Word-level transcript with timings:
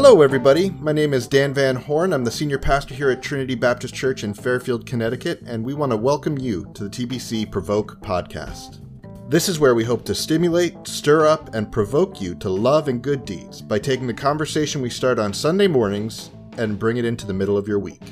Hello, 0.00 0.22
everybody. 0.22 0.70
My 0.70 0.92
name 0.92 1.12
is 1.12 1.26
Dan 1.26 1.52
Van 1.52 1.74
Horn. 1.74 2.12
I'm 2.12 2.22
the 2.22 2.30
senior 2.30 2.60
pastor 2.60 2.94
here 2.94 3.10
at 3.10 3.20
Trinity 3.20 3.56
Baptist 3.56 3.92
Church 3.92 4.22
in 4.22 4.32
Fairfield, 4.32 4.86
Connecticut, 4.86 5.40
and 5.44 5.66
we 5.66 5.74
want 5.74 5.90
to 5.90 5.96
welcome 5.96 6.38
you 6.38 6.70
to 6.74 6.84
the 6.84 6.88
TBC 6.88 7.50
Provoke 7.50 8.00
podcast. 8.00 8.78
This 9.28 9.48
is 9.48 9.58
where 9.58 9.74
we 9.74 9.82
hope 9.82 10.04
to 10.04 10.14
stimulate, 10.14 10.86
stir 10.86 11.26
up, 11.26 11.52
and 11.52 11.72
provoke 11.72 12.20
you 12.20 12.36
to 12.36 12.48
love 12.48 12.86
and 12.86 13.02
good 13.02 13.24
deeds 13.24 13.60
by 13.60 13.80
taking 13.80 14.06
the 14.06 14.14
conversation 14.14 14.80
we 14.80 14.88
start 14.88 15.18
on 15.18 15.34
Sunday 15.34 15.66
mornings 15.66 16.30
and 16.58 16.78
bring 16.78 16.98
it 16.98 17.04
into 17.04 17.26
the 17.26 17.34
middle 17.34 17.58
of 17.58 17.66
your 17.66 17.80
week. 17.80 18.02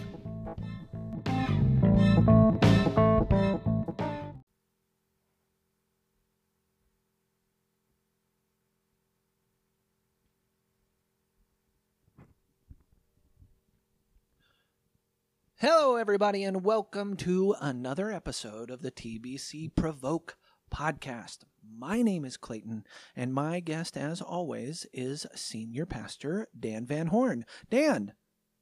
Hello, 15.59 15.97
everybody, 15.97 16.45
and 16.45 16.63
welcome 16.65 17.17
to 17.17 17.55
another 17.63 18.13
episode 18.13 18.71
of 18.71 18.83
the 18.83 18.91
TBC 18.91 19.75
Provoke 19.75 20.37
podcast. 20.71 21.45
My 21.67 22.03
name 22.03 22.27
is 22.27 22.37
Clayton, 22.37 22.85
and 23.17 23.33
my 23.33 23.61
guest, 23.61 23.97
as 23.97 24.21
always, 24.21 24.85
is 24.93 25.27
Senior 25.35 25.87
Pastor 25.87 26.49
Dan 26.61 26.85
Van 26.85 27.07
Horn. 27.07 27.47
Dan, 27.71 28.13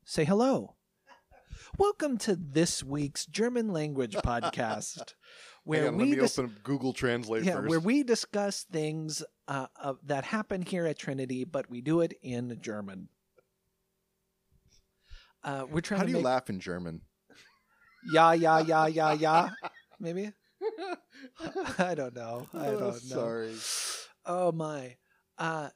say 0.05 0.25
hello. 0.25 0.77
Welcome 1.77 2.17
to 2.19 2.37
this 2.37 2.85
week's 2.85 3.27
German 3.27 3.73
language 3.73 4.15
podcast, 4.15 5.15
where 5.65 5.89
on, 5.89 5.97
we 5.97 6.05
let 6.05 6.11
me 6.11 6.17
dis- 6.21 6.39
open 6.39 6.57
Google 6.63 6.93
Translate 6.93 7.43
yeah, 7.43 7.57
first. 7.57 7.71
where 7.71 7.81
we 7.81 8.05
discuss 8.05 8.63
things 8.71 9.21
uh, 9.49 9.67
uh, 9.83 9.95
that 10.05 10.27
happen 10.27 10.63
here 10.63 10.87
at 10.87 11.01
Trinity, 11.01 11.43
but 11.43 11.69
we 11.69 11.81
do 11.81 12.03
it 12.03 12.17
in 12.23 12.57
German. 12.63 13.09
Uh, 15.45 15.67
we're 15.71 15.81
trying 15.81 16.01
How 16.01 16.03
to 16.03 16.07
do 16.07 16.13
you 16.13 16.19
make 16.19 16.25
laugh 16.25 16.51
in 16.51 16.61
German? 16.61 17.03
yeah, 18.03 18.33
yeah, 18.33 18.61
yeah, 18.61 18.87
yeah, 18.87 19.13
yeah. 19.13 19.51
Maybe 20.01 20.33
I 21.79 21.95
don't 21.95 22.15
know. 22.15 22.49
I 22.55 22.77
don't 22.77 22.81
Oh, 22.81 22.99
know. 23.05 23.35
Sorry. 23.35 23.65
Oh 24.27 24.53
my, 24.53 24.97
uh, 25.39 25.71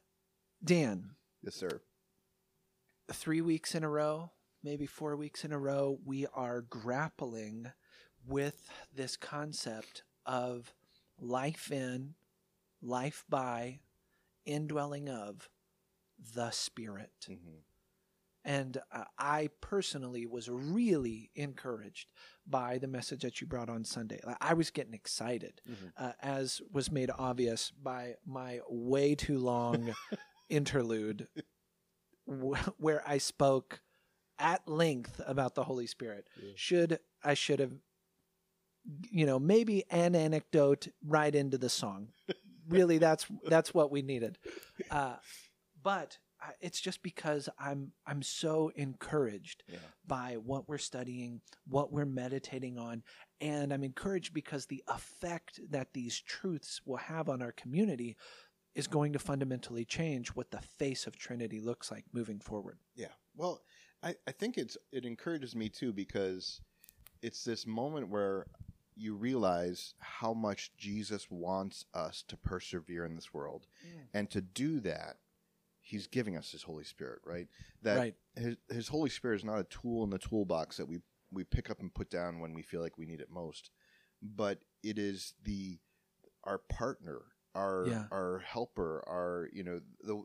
Dan. 0.64 1.10
Yes, 1.42 1.54
sir. 1.56 1.82
Three 3.12 3.40
weeks 3.40 3.74
in 3.74 3.84
a 3.84 3.88
row, 3.88 4.32
maybe 4.62 4.86
four 4.86 5.16
weeks 5.16 5.44
in 5.44 5.52
a 5.52 5.58
row, 5.58 5.98
we 6.04 6.26
are 6.34 6.62
grappling 6.62 7.72
with 8.26 8.70
this 8.94 9.16
concept 9.16 10.02
of 10.26 10.74
life 11.18 11.70
in, 11.72 12.14
life 12.82 13.24
by, 13.28 13.80
indwelling 14.44 15.08
of 15.08 15.48
the 16.34 16.50
Spirit. 16.50 17.28
Mhm. 17.28 17.64
And 18.48 18.78
uh, 18.92 19.04
I 19.18 19.50
personally 19.60 20.24
was 20.26 20.48
really 20.48 21.30
encouraged 21.34 22.10
by 22.46 22.78
the 22.78 22.88
message 22.88 23.20
that 23.22 23.40
you 23.42 23.46
brought 23.46 23.68
on 23.68 23.84
Sunday. 23.84 24.20
Like, 24.24 24.38
I 24.40 24.54
was 24.54 24.70
getting 24.70 24.94
excited, 24.94 25.60
Mhm. 25.68 25.92
uh, 25.98 26.12
as 26.22 26.62
was 26.72 26.90
made 26.90 27.10
obvious 27.18 27.70
by 27.70 28.14
my 28.24 28.60
way 28.70 29.14
too 29.14 29.38
long 29.38 29.94
interlude, 30.48 31.28
wh- 32.26 32.68
where 32.78 33.02
I 33.06 33.18
spoke 33.18 33.80
at 34.38 34.66
length 34.66 35.20
about 35.26 35.54
the 35.54 35.64
Holy 35.64 35.86
Spirit. 35.86 36.28
Yeah. 36.42 36.52
Should 36.56 37.00
I 37.22 37.34
should 37.34 37.58
have, 37.60 37.72
you 39.10 39.26
know, 39.26 39.38
maybe 39.38 39.84
an 39.90 40.14
anecdote 40.14 40.88
right 41.04 41.34
into 41.34 41.58
the 41.58 41.68
song. 41.68 42.08
really, 42.68 42.98
that's 42.98 43.26
that's 43.44 43.74
what 43.74 43.90
we 43.90 44.00
needed. 44.02 44.38
Uh, 44.90 45.16
but 45.82 46.18
it's 46.60 46.80
just 46.80 47.02
because 47.02 47.48
I'm 47.58 47.92
I'm 48.06 48.22
so 48.22 48.70
encouraged 48.76 49.64
Yeah. 49.68 49.78
by 50.06 50.36
what 50.36 50.68
we're 50.68 50.78
studying, 50.78 51.40
what 51.66 51.92
we're 51.92 52.04
meditating 52.04 52.78
on, 52.78 53.02
and 53.40 53.72
I'm 53.72 53.84
encouraged 53.84 54.32
because 54.34 54.66
the 54.66 54.82
effect 54.88 55.60
that 55.70 55.92
these 55.92 56.18
truths 56.20 56.80
will 56.84 56.96
have 56.96 57.28
on 57.28 57.42
our 57.42 57.52
community 57.52 58.16
is 58.74 58.86
going 58.86 59.12
to 59.12 59.18
fundamentally 59.18 59.84
change 59.84 60.28
what 60.28 60.50
the 60.50 60.60
face 60.60 61.06
of 61.06 61.16
Trinity 61.16 61.60
looks 61.60 61.90
like 61.90 62.04
moving 62.12 62.38
forward. 62.38 62.78
Yeah. 62.94 63.08
Well, 63.34 63.62
I, 64.02 64.14
I 64.26 64.32
think 64.32 64.56
it's 64.58 64.76
it 64.92 65.04
encourages 65.04 65.56
me 65.56 65.68
too 65.68 65.92
because 65.92 66.60
it's 67.22 67.42
this 67.44 67.66
moment 67.66 68.08
where 68.08 68.46
you 68.94 69.14
realize 69.14 69.94
how 70.00 70.32
much 70.32 70.72
Jesus 70.76 71.28
wants 71.30 71.84
us 71.94 72.24
to 72.28 72.36
persevere 72.36 73.04
in 73.04 73.14
this 73.14 73.32
world. 73.32 73.66
Mm. 73.86 74.00
And 74.12 74.30
to 74.30 74.40
do 74.40 74.80
that, 74.80 75.16
he's 75.88 76.06
giving 76.06 76.36
us 76.36 76.50
his 76.52 76.62
Holy 76.62 76.84
Spirit, 76.84 77.20
right? 77.24 77.48
That 77.82 77.98
right. 77.98 78.14
his, 78.36 78.56
his 78.70 78.88
Holy 78.88 79.08
Spirit 79.08 79.36
is 79.36 79.44
not 79.44 79.58
a 79.58 79.64
tool 79.64 80.04
in 80.04 80.10
the 80.10 80.18
toolbox 80.18 80.76
that 80.76 80.86
we 80.86 80.98
we 81.30 81.44
pick 81.44 81.70
up 81.70 81.80
and 81.80 81.92
put 81.92 82.10
down 82.10 82.40
when 82.40 82.54
we 82.54 82.62
feel 82.62 82.80
like 82.80 82.96
we 82.98 83.06
need 83.06 83.20
it 83.20 83.30
most, 83.30 83.70
but 84.22 84.60
it 84.82 84.98
is 84.98 85.34
the 85.44 85.78
our 86.44 86.58
partner, 86.58 87.22
our 87.54 87.86
Yeah. 87.88 88.04
our 88.12 88.40
helper, 88.40 89.02
our 89.06 89.48
you 89.52 89.64
know 89.64 89.80
the 90.02 90.22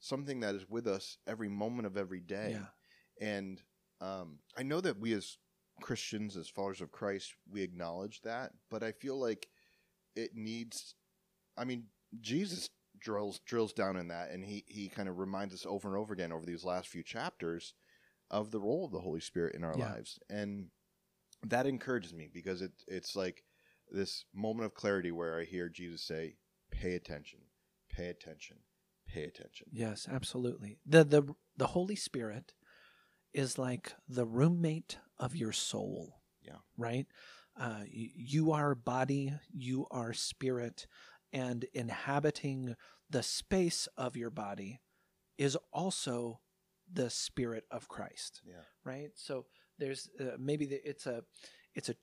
something 0.00 0.40
that 0.40 0.54
is 0.54 0.68
with 0.68 0.86
us 0.86 1.18
every 1.26 1.48
moment 1.48 1.86
of 1.86 1.96
every 1.96 2.20
day. 2.20 2.58
Yeah. 2.58 3.26
And 3.26 3.62
um, 4.00 4.38
I 4.56 4.62
know 4.62 4.80
that 4.80 4.98
we 4.98 5.12
as 5.12 5.38
Christians, 5.82 6.36
as 6.36 6.48
followers 6.48 6.80
of 6.80 6.90
Christ, 6.92 7.34
we 7.50 7.62
acknowledge 7.62 8.20
that, 8.22 8.52
but 8.70 8.82
I 8.82 8.92
feel 8.92 9.18
like 9.18 9.48
it 10.14 10.34
needs. 10.34 10.94
I 11.56 11.64
mean, 11.64 11.84
Jesus 12.20 12.70
drills 13.00 13.40
drills 13.40 13.72
down 13.72 13.96
in 13.96 14.08
that, 14.08 14.30
and 14.30 14.44
he 14.44 14.64
he 14.66 14.88
kind 14.88 15.08
of 15.08 15.18
reminds 15.18 15.54
us 15.54 15.66
over 15.66 15.88
and 15.88 15.96
over 15.96 16.12
again 16.12 16.32
over 16.32 16.44
these 16.46 16.64
last 16.64 16.88
few 16.88 17.02
chapters 17.02 17.74
of 18.30 18.50
the 18.50 18.60
role 18.60 18.84
of 18.84 18.92
the 18.92 19.00
Holy 19.00 19.20
Spirit 19.20 19.54
in 19.54 19.64
our 19.64 19.76
Yeah. 19.76 19.90
lives, 19.92 20.18
and 20.28 20.70
that 21.42 21.66
encourages 21.66 22.12
me 22.12 22.28
because 22.32 22.62
it 22.62 22.72
it's 22.86 23.16
like 23.16 23.44
this 23.90 24.24
moment 24.34 24.66
of 24.66 24.74
clarity 24.74 25.10
where 25.10 25.38
I 25.40 25.44
hear 25.44 25.68
Jesus 25.68 26.02
say, 26.02 26.36
"Pay 26.70 26.94
attention, 26.94 27.40
pay 27.88 28.08
attention, 28.08 28.58
pay 29.06 29.24
attention." 29.24 29.68
Yes, 29.72 30.06
absolutely. 30.10 30.78
The 30.86 31.04
the 31.04 31.34
the 31.56 31.68
Holy 31.68 31.96
Spirit 31.96 32.52
is 33.32 33.58
like 33.58 33.94
the 34.08 34.26
roommate 34.26 34.98
of 35.18 35.34
your 35.36 35.52
soul. 35.52 36.20
Yeah. 36.42 36.58
Right? 36.76 37.06
Uh, 37.56 37.82
you 37.90 38.52
are 38.52 38.74
body, 38.74 39.34
you 39.52 39.86
are 39.90 40.12
spirit, 40.12 40.86
and 41.32 41.64
inhabiting 41.72 42.76
the 43.08 43.22
space 43.22 43.88
of 43.96 44.16
your 44.16 44.30
body 44.30 44.80
is 45.38 45.56
also 45.72 46.40
the 46.92 47.10
spirit 47.10 47.64
of 47.70 47.88
Christ. 47.88 48.40
Yeah. 48.44 48.54
Right? 48.84 49.10
So 49.14 49.46
there's 49.78 50.08
uh, 50.20 50.36
maybe 50.38 50.66
the, 50.66 50.80
it's 50.88 51.06
a 51.06 51.22
it's 51.74 51.88
a 51.88 51.94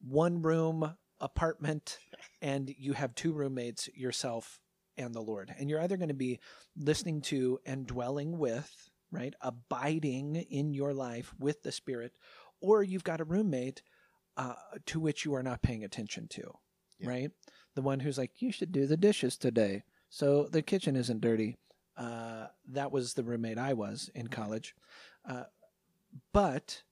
one 0.00 0.42
room 0.42 0.96
apartment 1.20 1.98
and 2.42 2.72
you 2.78 2.92
have 2.92 3.14
two 3.14 3.32
roommates 3.32 3.88
yourself 3.94 4.60
and 4.96 5.14
the 5.14 5.20
Lord. 5.20 5.54
And 5.58 5.68
you're 5.68 5.80
either 5.80 5.96
going 5.96 6.08
to 6.08 6.14
be 6.14 6.40
listening 6.76 7.20
to 7.22 7.58
and 7.66 7.86
dwelling 7.86 8.38
with, 8.38 8.90
right? 9.10 9.34
Abiding 9.40 10.36
in 10.36 10.72
your 10.72 10.94
life 10.94 11.32
with 11.38 11.62
the 11.62 11.72
Spirit, 11.72 12.12
or 12.60 12.82
you've 12.82 13.04
got 13.04 13.20
a 13.20 13.24
roommate 13.24 13.82
uh, 14.36 14.54
to 14.86 15.00
which 15.00 15.24
you 15.24 15.34
are 15.34 15.42
not 15.42 15.62
paying 15.62 15.84
attention 15.84 16.28
to, 16.28 16.42
Yeah. 16.98 17.08
right? 17.08 17.30
The 17.74 17.82
one 17.82 18.00
who's 18.00 18.18
like, 18.18 18.40
you 18.40 18.52
should 18.52 18.72
do 18.72 18.86
the 18.86 18.96
dishes 18.96 19.36
today. 19.36 19.82
So 20.08 20.44
the 20.50 20.62
kitchen 20.62 20.96
isn't 20.96 21.20
dirty. 21.20 21.56
Uh, 21.96 22.46
that 22.68 22.92
was 22.92 23.14
the 23.14 23.24
roommate 23.24 23.58
I 23.58 23.72
was 23.72 24.10
in 24.14 24.28
college. 24.28 24.74
Uh, 25.28 25.44
but 26.32 26.82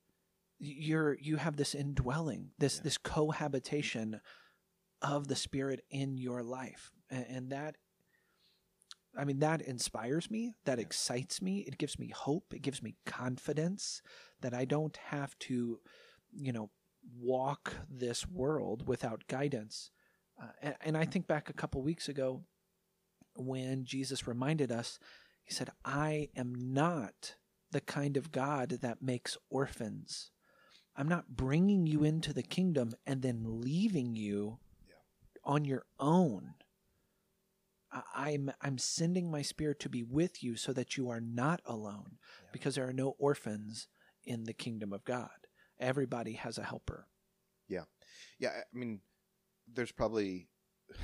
you're 0.58 1.14
you 1.20 1.36
have 1.36 1.56
this 1.56 1.74
indwelling, 1.74 2.50
this 2.58 2.76
Yeah. 2.76 2.82
this 2.84 2.98
cohabitation 2.98 4.20
of 5.00 5.28
the 5.28 5.36
spirit 5.36 5.84
in 5.90 6.16
your 6.16 6.42
life 6.42 6.92
and, 7.10 7.26
and 7.28 7.50
that 7.50 7.76
i 9.18 9.24
mean 9.24 9.40
that 9.40 9.60
inspires 9.62 10.30
me 10.30 10.54
that 10.64 10.78
Yeah. 10.78 10.84
excites 10.84 11.42
me 11.42 11.58
it 11.60 11.78
gives 11.78 11.98
me 11.98 12.08
hope 12.08 12.54
it 12.54 12.62
gives 12.62 12.82
me 12.82 12.94
confidence 13.04 14.02
that 14.40 14.54
i 14.54 14.64
don't 14.64 14.96
have 14.96 15.38
to 15.40 15.80
you 16.32 16.52
know 16.52 16.70
walk 17.18 17.74
this 17.90 18.26
world 18.28 18.86
without 18.86 19.26
guidance 19.26 19.90
uh, 20.40 20.46
and, 20.62 20.74
and 20.82 20.96
i 20.96 21.04
think 21.04 21.26
back 21.26 21.48
a 21.48 21.54
couple 21.54 21.82
weeks 21.82 22.08
ago 22.08 22.42
when 23.36 23.84
jesus 23.84 24.26
reminded 24.26 24.70
us 24.70 24.98
he 25.42 25.52
said 25.52 25.70
i 25.84 26.28
am 26.36 26.52
not 26.54 27.36
the 27.70 27.80
kind 27.80 28.16
of 28.16 28.30
god 28.32 28.70
that 28.82 29.02
makes 29.02 29.36
orphans 29.50 30.30
i'm 30.96 31.08
not 31.08 31.36
bringing 31.36 31.86
you 31.86 32.04
into 32.04 32.32
the 32.32 32.42
kingdom 32.42 32.92
and 33.06 33.22
then 33.22 33.42
leaving 33.44 34.14
you 34.14 34.58
on 35.44 35.64
your 35.64 35.84
own. 35.98 36.54
I'm 38.14 38.50
I'm 38.60 38.78
sending 38.78 39.30
my 39.30 39.42
spirit 39.42 39.80
to 39.80 39.88
be 39.88 40.02
with 40.02 40.42
you 40.42 40.56
so 40.56 40.72
that 40.72 40.96
you 40.96 41.10
are 41.10 41.20
not 41.20 41.60
alone 41.66 42.18
Yeah. 42.40 42.48
because 42.52 42.74
there 42.76 42.88
are 42.88 42.92
no 42.92 43.16
orphans 43.18 43.88
in 44.24 44.44
the 44.44 44.52
kingdom 44.54 44.92
of 44.92 45.04
God. 45.04 45.48
Everybody 45.78 46.34
has 46.34 46.58
a 46.58 46.62
helper. 46.62 47.08
Yeah, 47.68 47.84
Yeah, 48.38 48.50
I 48.50 48.62
mean, 48.72 49.00
there's 49.74 49.92
probably, 49.92 50.48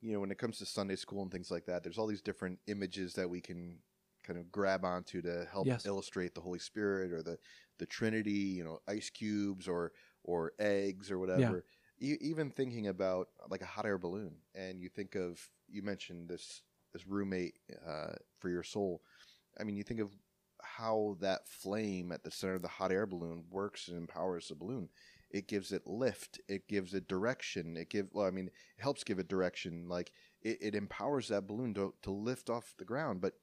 you 0.00 0.12
know, 0.12 0.20
when 0.20 0.30
it 0.30 0.38
comes 0.38 0.58
to 0.58 0.66
Sunday 0.66 0.96
school 0.96 1.22
and 1.22 1.30
things 1.30 1.50
like 1.50 1.66
that, 1.66 1.82
there's 1.82 1.98
all 1.98 2.06
these 2.06 2.22
different 2.22 2.58
images 2.66 3.14
that 3.14 3.28
we 3.28 3.40
can 3.40 3.78
kind 4.24 4.38
of 4.38 4.50
grab 4.50 4.84
onto 4.84 5.20
to 5.22 5.46
help 5.50 5.70
Yes. 5.70 5.84
illustrate 5.84 6.34
the 6.34 6.40
Holy 6.40 6.58
Spirit 6.58 7.12
or 7.12 7.22
the 7.22 7.38
the 7.78 7.86
Trinity. 7.86 8.30
You 8.30 8.64
know, 8.64 8.78
ice 8.88 9.10
cubes 9.10 9.68
or 9.68 9.92
or 10.24 10.52
eggs 10.58 11.10
or 11.10 11.18
whatever. 11.18 11.64
E- 12.00 12.16
even 12.20 12.50
thinking 12.50 12.88
about 12.88 13.28
like 13.48 13.62
a 13.62 13.66
hot 13.66 13.86
air 13.86 13.98
balloon, 13.98 14.36
and 14.54 14.80
you 14.80 14.88
think 14.88 15.14
of 15.14 15.40
you 15.68 15.82
mentioned 15.82 16.28
this 16.28 16.62
this 16.92 17.06
roommate 17.06 17.54
uh, 17.86 18.12
for 18.38 18.48
your 18.50 18.62
soul. 18.62 19.02
I 19.58 19.64
mean, 19.64 19.76
you 19.76 19.82
think 19.84 20.00
of 20.00 20.10
how 20.62 21.16
that 21.20 21.46
flame 21.48 22.12
at 22.12 22.22
the 22.24 22.30
center 22.30 22.54
of 22.54 22.62
the 22.62 22.68
hot 22.68 22.92
air 22.92 23.06
balloon 23.06 23.44
works 23.50 23.88
and 23.88 23.96
empowers 23.98 24.48
the 24.48 24.54
balloon. 24.54 24.88
It 25.34 25.48
gives 25.48 25.72
it 25.72 25.82
lift. 25.86 26.40
It 26.48 26.68
gives 26.68 26.94
it 26.94 27.08
direction. 27.08 27.76
It 27.76 27.90
give 27.90 28.06
well, 28.12 28.26
I 28.26 28.30
mean, 28.30 28.46
it 28.46 28.52
helps 28.82 29.02
give 29.04 29.18
it 29.18 29.28
direction. 29.28 29.88
Like 29.88 30.12
it, 30.42 30.58
it 30.62 30.74
empowers 30.76 31.28
that 31.28 31.46
balloon 31.48 31.74
to, 31.74 31.92
to 32.02 32.10
lift 32.12 32.48
off 32.48 32.72
the 32.78 32.84
ground. 32.84 33.20
But 33.20 33.34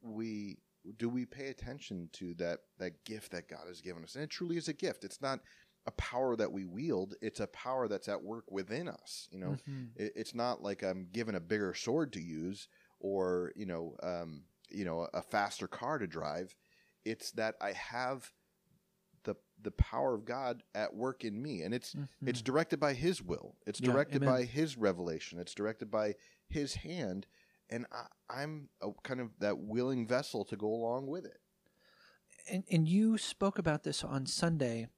we 0.00 0.58
do 0.98 1.08
we 1.08 1.24
pay 1.26 1.48
attention 1.48 2.08
to 2.12 2.34
that 2.34 2.60
that 2.78 3.04
gift 3.04 3.32
that 3.32 3.48
God 3.48 3.66
has 3.66 3.80
given 3.80 4.04
us, 4.04 4.14
and 4.14 4.22
it 4.24 4.30
truly 4.30 4.56
is 4.56 4.68
a 4.68 4.72
gift. 4.72 5.04
It's 5.04 5.20
not 5.20 5.40
a 5.86 5.90
power 5.92 6.36
that 6.36 6.52
we 6.52 6.64
wield. 6.64 7.14
It's 7.20 7.40
a 7.40 7.46
power 7.48 7.88
that's 7.88 8.08
at 8.08 8.22
work 8.22 8.44
within 8.50 8.88
us. 8.88 9.28
You 9.32 9.38
know, 9.40 9.56
Mhm. 9.68 9.90
it, 9.96 10.12
it's 10.16 10.34
not 10.34 10.62
like 10.62 10.82
I'm 10.82 11.08
given 11.12 11.34
a 11.34 11.40
bigger 11.40 11.74
sword 11.74 12.12
to 12.12 12.20
use 12.20 12.68
or 13.00 13.52
you 13.56 13.66
know 13.66 13.96
um, 14.02 14.44
you 14.70 14.84
know 14.84 15.08
a 15.12 15.22
faster 15.22 15.66
car 15.66 15.98
to 15.98 16.06
drive. 16.06 16.54
It's 17.04 17.32
that 17.32 17.56
I 17.60 17.72
have 17.72 18.30
the 19.62 19.70
power 19.72 20.14
of 20.14 20.24
God 20.24 20.62
at 20.74 20.94
work 20.94 21.24
in 21.24 21.40
me, 21.42 21.62
and 21.62 21.74
it's 21.74 21.94
Mhm. 21.94 22.08
it's 22.26 22.42
directed 22.42 22.78
by 22.78 22.94
His 22.94 23.22
will. 23.22 23.56
It's 23.66 23.80
Yeah, 23.80 23.90
directed 23.90 24.22
amen. 24.22 24.34
by 24.34 24.44
His 24.44 24.76
revelation. 24.76 25.38
It's 25.38 25.54
directed 25.54 25.90
by 25.90 26.14
His 26.48 26.74
hand, 26.76 27.26
and 27.70 27.86
I, 27.90 28.06
I'm 28.28 28.68
a, 28.80 28.92
kind 29.02 29.20
of 29.20 29.38
that 29.38 29.58
willing 29.58 30.06
vessel 30.06 30.44
to 30.44 30.56
go 30.56 30.68
along 30.68 31.06
with 31.08 31.24
it. 31.24 31.40
and, 32.48 32.62
and 32.70 32.86
you 32.88 33.18
spoke 33.18 33.58
about 33.58 33.82
this 33.82 34.04
on 34.04 34.24
Sunday, 34.26 34.88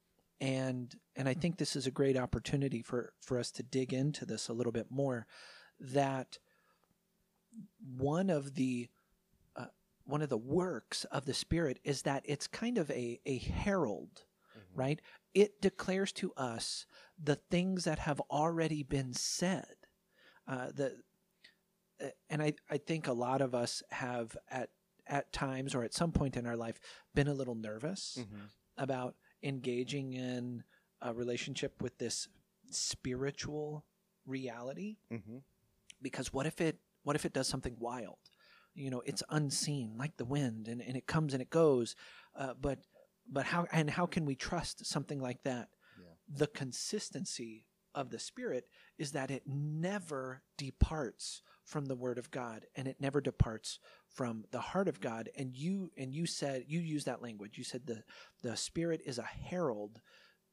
and 0.40 0.94
and 1.16 1.28
I 1.28 1.34
think 1.34 1.56
this 1.56 1.74
is 1.76 1.86
a 1.86 1.90
great 1.90 2.16
opportunity 2.16 2.82
for 2.82 3.14
for 3.20 3.38
us 3.38 3.50
to 3.52 3.62
dig 3.62 3.92
into 3.94 4.26
this 4.26 4.48
a 4.48 4.52
little 4.52 4.72
bit 4.72 4.90
more. 4.90 5.26
That 5.80 6.38
one 7.96 8.28
of 8.30 8.54
the 8.54 8.88
uh, 9.56 9.66
one 10.04 10.22
of 10.22 10.28
the 10.28 10.36
works 10.36 11.04
of 11.06 11.24
the 11.24 11.34
Spirit 11.34 11.80
is 11.84 12.02
that 12.02 12.22
it's 12.26 12.46
kind 12.46 12.76
of 12.78 12.90
a 12.90 13.20
a 13.24 13.38
herald, 13.38 14.24
right? 14.78 15.00
It 15.34 15.60
declares 15.60 16.12
to 16.12 16.32
us 16.36 16.86
the 17.22 17.36
things 17.50 17.84
that 17.84 17.98
have 17.98 18.20
already 18.30 18.82
been 18.82 19.12
said. 19.12 19.74
Uh, 20.46 20.68
the 20.74 20.96
uh, 22.02 22.06
and 22.30 22.40
I, 22.40 22.52
I 22.70 22.78
think 22.78 23.06
a 23.08 23.12
lot 23.12 23.40
of 23.42 23.54
us 23.54 23.82
have 23.90 24.36
at 24.50 24.70
at 25.06 25.32
times 25.32 25.74
or 25.74 25.82
at 25.84 25.94
some 25.94 26.12
point 26.12 26.36
in 26.36 26.46
our 26.46 26.56
life 26.56 26.78
been 27.14 27.28
a 27.28 27.34
little 27.34 27.54
nervous 27.54 28.18
about 28.76 29.14
engaging 29.42 30.12
in 30.12 30.62
a 31.02 31.12
relationship 31.14 31.80
with 31.82 31.96
this 31.98 32.28
spiritual 32.70 33.84
reality 34.26 34.96
Mm-hmm. 35.12 35.38
because 36.02 36.32
what 36.32 36.46
if 36.46 36.60
it 36.60 36.78
what 37.02 37.16
if 37.16 37.24
it 37.24 37.32
does 37.32 37.48
something 37.48 37.76
wild 37.78 38.18
you 38.74 38.90
know 38.90 39.02
it's 39.06 39.22
unseen 39.30 39.94
like 39.96 40.16
the 40.18 40.24
wind 40.26 40.68
and, 40.68 40.82
and 40.82 40.96
it 40.96 41.06
comes 41.06 41.32
and 41.32 41.40
it 41.42 41.48
goes 41.50 41.96
uh, 42.36 42.52
but 42.60 42.78
but 43.30 43.46
how 43.46 43.66
and 43.72 43.90
how 43.90 44.06
can 44.06 44.24
we 44.24 44.34
trust 44.34 44.86
something 44.86 45.20
like 45.20 45.42
that? 45.44 45.68
Yeah. 45.98 46.36
the 46.38 46.46
consistency 46.46 47.66
of 47.94 48.10
the 48.10 48.18
spirit 48.18 48.68
is 48.98 49.12
that 49.12 49.30
it 49.30 49.42
never 49.46 50.42
departs 50.56 51.42
from 51.64 51.86
the 51.86 51.96
word 51.96 52.18
of 52.18 52.30
god 52.30 52.66
and 52.76 52.86
it 52.86 53.00
never 53.00 53.20
departs 53.20 53.78
from 54.08 54.44
the 54.52 54.60
heart 54.60 54.88
of 54.88 55.00
god. 55.00 55.28
And 55.36 55.56
you 55.56 55.90
and 55.96 56.14
you 56.14 56.26
said 56.26 56.64
you 56.68 56.80
used 56.80 57.06
that 57.06 57.22
language. 57.22 57.58
You 57.58 57.64
said 57.64 57.86
the 57.86 58.02
the 58.42 58.56
spirit 58.56 59.02
is 59.04 59.18
a 59.18 59.22
herald 59.22 60.00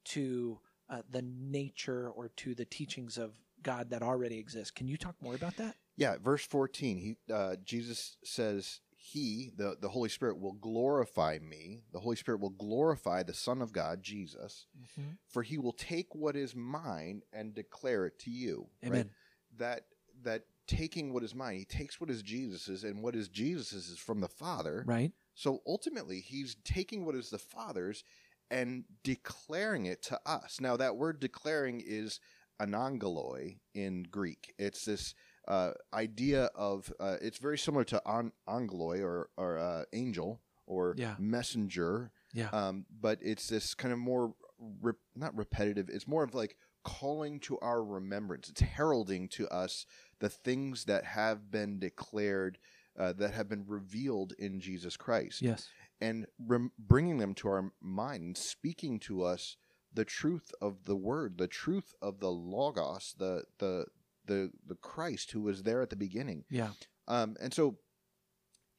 to 0.05 0.59
uh, 0.89 1.01
the 1.09 1.21
nature 1.23 2.09
or 2.09 2.29
to 2.37 2.53
the 2.53 2.65
teachings 2.65 3.17
of 3.17 3.33
god 3.61 3.89
that 3.89 4.03
already 4.03 4.37
exist. 4.37 4.75
Can 4.75 4.87
you 4.87 4.97
talk 4.97 5.15
more 5.21 5.35
about 5.35 5.57
that? 5.57 5.75
Yeah, 5.97 6.17
verse 6.21 6.45
14, 6.45 6.97
he 6.97 7.33
uh, 7.33 7.55
Jesus 7.63 8.17
says, 8.23 8.81
He, 9.07 9.51
the, 9.55 9.77
the 9.79 9.89
Holy 9.89 10.09
Spirit, 10.09 10.39
will 10.39 10.53
glorify 10.53 11.37
me. 11.39 11.83
The 11.93 11.99
Holy 11.99 12.15
Spirit 12.15 12.41
will 12.41 12.49
glorify 12.49 13.21
the 13.21 13.35
Son 13.35 13.61
of 13.61 13.71
God, 13.71 14.01
Jesus, 14.01 14.65
mm-hmm. 14.75 15.11
for 15.27 15.43
he 15.43 15.59
will 15.59 15.73
take 15.73 16.15
what 16.15 16.35
is 16.35 16.55
mine 16.55 17.21
and 17.31 17.53
declare 17.53 18.07
it 18.07 18.17
to 18.19 18.31
you. 18.31 18.67
right? 18.81 18.91
Amen. 18.91 19.09
That 19.57 19.81
that 20.23 20.45
taking 20.67 21.13
what 21.13 21.23
is 21.23 21.35
mine, 21.35 21.55
he 21.55 21.65
takes 21.65 22.01
what 22.01 22.09
is 22.09 22.23
Jesus's, 22.23 22.83
and 22.83 23.03
what 23.03 23.15
is 23.15 23.27
Jesus's 23.27 23.89
is 23.89 23.99
from 23.99 24.21
the 24.21 24.27
Father. 24.27 24.83
right 24.87 25.11
So 25.35 25.61
ultimately, 25.67 26.19
he's 26.19 26.55
taking 26.63 27.05
what 27.05 27.13
is 27.13 27.29
the 27.29 27.37
Father's 27.37 28.03
and 28.49 28.85
declaring 29.03 29.85
it 29.85 30.01
to 30.03 30.19
us. 30.25 30.59
Now, 30.59 30.77
that 30.77 30.95
word 30.95 31.19
declaring 31.19 31.83
is 31.85 32.19
anangeloi 32.59 33.59
in 33.75 34.07
Greek. 34.09 34.55
It's 34.57 34.85
this 34.85 35.13
uh, 35.47 35.71
idea 35.93 36.45
of, 36.55 36.91
uh, 36.99 37.17
it's 37.21 37.37
very 37.37 37.57
similar 37.57 37.83
to 37.85 38.01
an, 38.05 38.31
angeloi 38.47 39.01
or, 39.03 39.29
or 39.37 39.57
uh, 39.57 39.83
angel 39.93 40.41
or 40.67 40.95
Yeah. 40.97 41.15
messenger, 41.19 42.11
yeah 42.33 42.49
um, 42.49 42.85
but 42.89 43.19
it's 43.21 43.47
this 43.47 43.73
kind 43.75 43.93
of 43.93 43.99
more, 43.99 44.33
rep- 44.81 44.95
not 45.15 45.35
repetitive, 45.37 45.89
it's 45.89 46.07
more 46.07 46.23
of 46.23 46.33
like 46.33 46.55
calling 46.83 47.39
to 47.41 47.57
our 47.59 47.83
remembrance. 47.83 48.49
It's 48.49 48.61
heralding 48.61 49.27
to 49.29 49.47
us 49.49 49.85
the 50.19 50.29
things 50.29 50.85
that 50.85 51.03
have 51.05 51.51
been 51.51 51.79
declared, 51.79 52.57
uh, 52.97 53.13
that 53.13 53.33
have 53.33 53.49
been 53.49 53.65
revealed 53.67 54.33
in 54.39 54.59
Jesus 54.59 54.95
Christ 54.97 55.41
yes 55.41 55.67
and 56.01 56.25
rem- 56.39 56.71
bringing 56.77 57.17
them 57.19 57.33
to 57.35 57.47
our 57.47 57.71
mind 57.81 58.21
and 58.23 58.37
speaking 58.37 58.99
to 58.99 59.23
us 59.23 59.57
the 59.93 60.05
truth 60.05 60.51
of 60.61 60.83
the 60.85 60.95
word, 60.95 61.37
the 61.37 61.47
truth 61.47 61.93
of 62.01 62.19
the 62.19 62.31
logos, 62.31 63.15
the 63.17 63.43
the 63.59 63.85
the 64.25 64.51
the 64.65 64.75
Christ 64.75 65.31
who 65.31 65.41
was 65.41 65.63
there 65.63 65.81
at 65.81 65.89
the 65.89 65.95
beginning. 65.95 66.45
yeah 66.49 66.69
Um, 67.07 67.35
and 67.39 67.53
so 67.53 67.77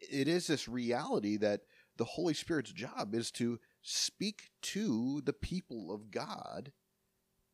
it 0.01 0.29
is 0.29 0.47
this 0.47 0.69
reality 0.69 1.37
that 1.39 1.63
the 1.97 2.05
Holy 2.05 2.35
Spirit's 2.35 2.73
job 2.73 3.15
is 3.15 3.31
to 3.33 3.59
speak 3.83 4.51
to 4.61 5.23
the 5.25 5.33
people 5.33 5.91
of 5.91 6.11
God, 6.11 6.73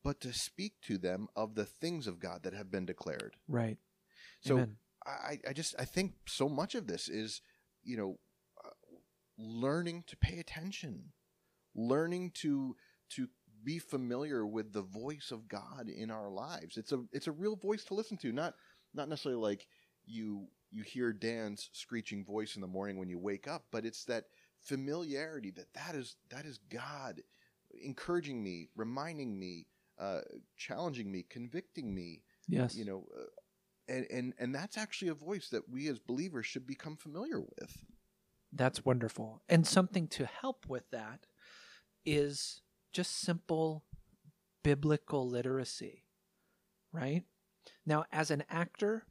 but 0.02 0.20
to 0.20 0.32
speak 0.32 0.74
to 0.82 0.98
them 0.98 1.28
of 1.36 1.54
the 1.54 1.64
things 1.66 2.06
of 2.06 2.18
God 2.18 2.42
that 2.42 2.54
have 2.54 2.70
been 2.70 2.86
declared. 2.86 3.36
right 3.48 3.78
So 4.40 4.54
Amen. 4.54 4.76
I, 5.06 5.38
I 5.48 5.52
just 5.52 5.74
I 5.78 5.84
think 5.84 6.14
so 6.26 6.48
much 6.48 6.74
of 6.74 6.86
this 6.86 7.08
is, 7.08 7.40
you 7.82 7.96
know, 7.96 8.18
uh, 8.64 8.70
learning 9.36 10.04
to 10.08 10.16
pay 10.16 10.38
attention, 10.38 11.12
learning 11.74 12.32
to 12.34 12.76
to 13.10 13.28
be 13.64 13.78
familiar 13.78 14.46
with 14.46 14.72
the 14.72 14.82
voice 14.82 15.30
of 15.30 15.48
God 15.48 15.88
in 15.88 16.10
our 16.10 16.30
lives. 16.30 16.76
It's 16.76 16.92
a 16.92 17.02
it's 17.12 17.26
a 17.26 17.32
real 17.32 17.56
voice 17.56 17.84
to 17.84 17.94
listen 17.94 18.16
to, 18.18 18.32
not 18.32 18.54
not 18.94 19.08
necessarily 19.08 19.40
like 19.40 19.66
you 20.04 20.48
you 20.70 20.82
hear 20.82 21.12
Dan's 21.12 21.68
screeching 21.72 22.24
voice 22.24 22.56
in 22.56 22.62
the 22.62 22.66
morning 22.66 22.98
when 22.98 23.08
you 23.08 23.18
wake 23.18 23.46
up, 23.46 23.64
but 23.70 23.84
it's 23.84 24.04
that 24.04 24.24
familiarity 24.60 25.50
that 25.52 25.72
that 25.74 25.94
is 25.94 26.16
that 26.30 26.44
is 26.44 26.58
God 26.70 27.22
encouraging 27.82 28.42
me, 28.42 28.68
reminding 28.76 29.38
me, 29.38 29.66
uh, 29.98 30.20
challenging 30.56 31.10
me, 31.10 31.24
convicting 31.28 31.94
me 31.94 32.22
yes 32.48 32.74
you 32.74 32.84
know 32.84 33.06
uh, 33.16 33.24
and 33.88 34.06
and 34.10 34.34
and 34.38 34.54
that's 34.54 34.76
actually 34.76 35.08
a 35.08 35.14
voice 35.14 35.48
that 35.50 35.68
we 35.68 35.86
as 35.88 35.98
believers 36.00 36.44
should 36.44 36.66
become 36.66 36.96
familiar 36.96 37.40
with 37.40 37.84
That's 38.52 38.84
wonderful. 38.84 39.42
And 39.48 39.66
something 39.66 40.08
to 40.08 40.26
help 40.26 40.66
with 40.68 40.90
that 40.90 41.26
is 42.04 42.60
just 42.92 43.20
simple 43.20 43.84
biblical 44.62 45.28
literacy, 45.28 46.04
right? 46.92 47.24
Now, 47.84 48.04
as 48.12 48.30
an 48.30 48.44
actor, 48.48 49.06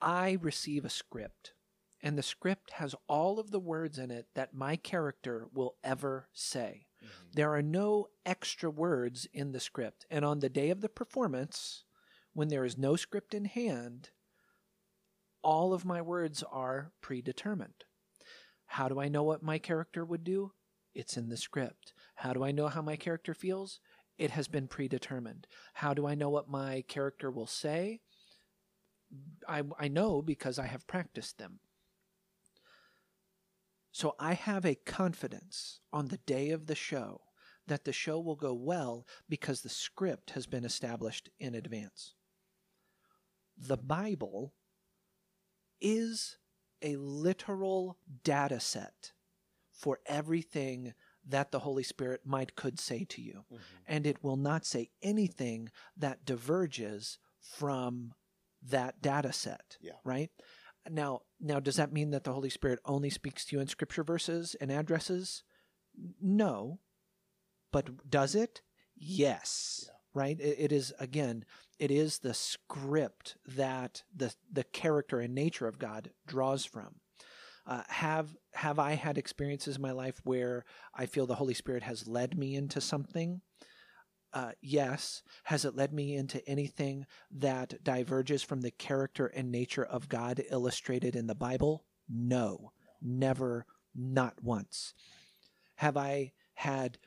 I 0.00 0.38
receive 0.40 0.84
a 0.84 0.90
script, 0.90 1.54
and 2.02 2.16
the 2.16 2.22
script 2.22 2.72
has 2.72 2.94
all 3.08 3.40
of 3.40 3.50
the 3.50 3.60
words 3.60 3.98
in 3.98 4.10
it 4.10 4.26
that 4.34 4.54
my 4.54 4.76
character 4.76 5.48
will 5.52 5.74
ever 5.82 6.28
say. 6.32 6.86
Mm-hmm. 7.04 7.30
There 7.34 7.52
are 7.54 7.62
no 7.62 8.08
extra 8.24 8.70
words 8.70 9.26
in 9.32 9.52
the 9.52 9.60
script. 9.60 10.06
And 10.10 10.24
on 10.24 10.40
the 10.40 10.48
day 10.48 10.70
of 10.70 10.80
the 10.80 10.88
performance, 10.88 11.84
when 12.32 12.48
there 12.48 12.64
is 12.64 12.78
no 12.78 12.96
script 12.96 13.34
in 13.34 13.46
hand, 13.46 14.10
all 15.42 15.72
of 15.72 15.84
my 15.84 16.02
words 16.02 16.44
are 16.50 16.92
predetermined. 17.00 17.84
How 18.66 18.88
do 18.88 19.00
I 19.00 19.08
know 19.08 19.22
what 19.22 19.42
my 19.42 19.58
character 19.58 20.04
would 20.04 20.24
do? 20.24 20.52
It's 20.94 21.16
in 21.16 21.28
the 21.28 21.36
script. 21.36 21.92
How 22.18 22.32
do 22.32 22.42
I 22.42 22.50
know 22.50 22.66
how 22.66 22.82
my 22.82 22.96
character 22.96 23.32
feels? 23.32 23.78
It 24.18 24.32
has 24.32 24.48
been 24.48 24.66
predetermined. 24.66 25.46
How 25.74 25.94
do 25.94 26.04
I 26.04 26.16
know 26.16 26.28
what 26.28 26.50
my 26.50 26.82
character 26.88 27.30
will 27.30 27.46
say? 27.46 28.00
I, 29.48 29.62
I 29.78 29.86
know 29.86 30.20
because 30.20 30.58
I 30.58 30.66
have 30.66 30.88
practiced 30.88 31.38
them. 31.38 31.60
So 33.92 34.16
I 34.18 34.34
have 34.34 34.66
a 34.66 34.74
confidence 34.74 35.78
on 35.92 36.08
the 36.08 36.18
day 36.18 36.50
of 36.50 36.66
the 36.66 36.74
show 36.74 37.20
that 37.68 37.84
the 37.84 37.92
show 37.92 38.18
will 38.18 38.36
go 38.36 38.52
well 38.52 39.06
because 39.28 39.60
the 39.60 39.68
script 39.68 40.30
has 40.30 40.46
been 40.46 40.64
established 40.64 41.30
in 41.38 41.54
advance. 41.54 42.14
The 43.56 43.76
Bible 43.76 44.54
is 45.80 46.36
a 46.82 46.96
literal 46.96 47.96
data 48.24 48.58
set 48.58 49.12
for 49.72 50.00
everything 50.06 50.94
that 51.28 51.50
the 51.50 51.60
Holy 51.60 51.82
Spirit 51.82 52.22
might 52.24 52.56
could 52.56 52.78
say 52.80 53.04
to 53.04 53.20
you. 53.22 53.44
Mhm. 53.52 53.58
And 53.86 54.06
it 54.06 54.22
will 54.24 54.36
not 54.36 54.64
say 54.64 54.90
anything 55.02 55.70
that 55.96 56.24
diverges 56.24 57.18
from 57.40 58.14
that 58.62 59.00
data 59.00 59.32
set. 59.32 59.76
Yeah. 59.80 59.92
Right? 60.04 60.30
Now 60.88 61.22
now 61.38 61.60
does 61.60 61.76
that 61.76 61.92
mean 61.92 62.10
that 62.10 62.24
the 62.24 62.32
Holy 62.32 62.50
Spirit 62.50 62.80
only 62.84 63.10
speaks 63.10 63.44
to 63.46 63.56
you 63.56 63.60
in 63.60 63.68
scripture 63.68 64.04
verses 64.04 64.56
and 64.60 64.72
addresses? 64.72 65.44
No. 66.20 66.80
But 67.70 68.10
does 68.10 68.34
it? 68.34 68.62
Yes. 68.96 69.84
Yeah. 69.86 69.92
Right? 70.14 70.40
It, 70.40 70.56
it 70.58 70.72
is 70.72 70.92
again, 70.98 71.44
it 71.78 71.90
is 71.90 72.18
the 72.20 72.34
script 72.34 73.36
that 73.46 74.02
the 74.14 74.34
the 74.50 74.64
character 74.64 75.20
and 75.20 75.34
nature 75.34 75.68
of 75.68 75.78
God 75.78 76.12
draws 76.26 76.64
from. 76.64 77.00
Uh, 77.68 77.82
have 77.88 78.34
have 78.54 78.78
I 78.78 78.94
had 78.94 79.18
experiences 79.18 79.76
in 79.76 79.82
my 79.82 79.92
life 79.92 80.20
where 80.24 80.64
I 80.94 81.04
feel 81.04 81.26
the 81.26 81.34
Holy 81.34 81.52
Spirit 81.52 81.82
has 81.82 82.08
led 82.08 82.36
me 82.38 82.56
into 82.56 82.80
something? 82.80 83.42
Uh, 84.32 84.52
yes. 84.62 85.22
Has 85.44 85.66
it 85.66 85.76
led 85.76 85.92
me 85.92 86.16
into 86.16 86.46
anything 86.48 87.04
that 87.30 87.84
diverges 87.84 88.42
from 88.42 88.62
the 88.62 88.70
character 88.70 89.26
and 89.26 89.52
nature 89.52 89.84
of 89.84 90.08
God 90.08 90.42
illustrated 90.50 91.14
in 91.14 91.26
the 91.26 91.34
Bible? 91.34 91.84
No, 92.08 92.72
never, 93.02 93.66
not 93.94 94.42
once. 94.42 94.94
Have 95.76 95.96
I 95.96 96.32
had 96.54 96.98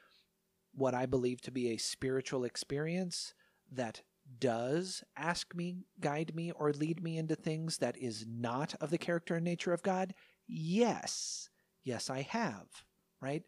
what 0.74 0.94
I 0.94 1.08
believe 1.08 1.42
to 1.42 1.52
be 1.52 1.70
a 1.70 1.78
spiritual 1.78 2.44
experience 2.44 3.34
that 3.72 4.02
does 4.40 5.04
ask 5.18 5.54
me, 5.56 5.86
guide 6.00 6.34
me, 6.36 6.52
or 6.52 6.72
lead 6.72 7.04
me 7.04 7.18
into 7.18 7.36
things 7.36 7.80
that 7.80 7.98
is 7.98 8.26
not 8.28 8.76
of 8.80 8.90
the 8.90 8.98
character 8.98 9.36
and 9.36 9.44
nature 9.44 9.74
of 9.74 9.84
God? 9.84 10.14
Yes. 10.52 11.50
Yes, 11.84 12.10
I 12.10 12.22
have, 12.22 12.68
right? 13.22 13.44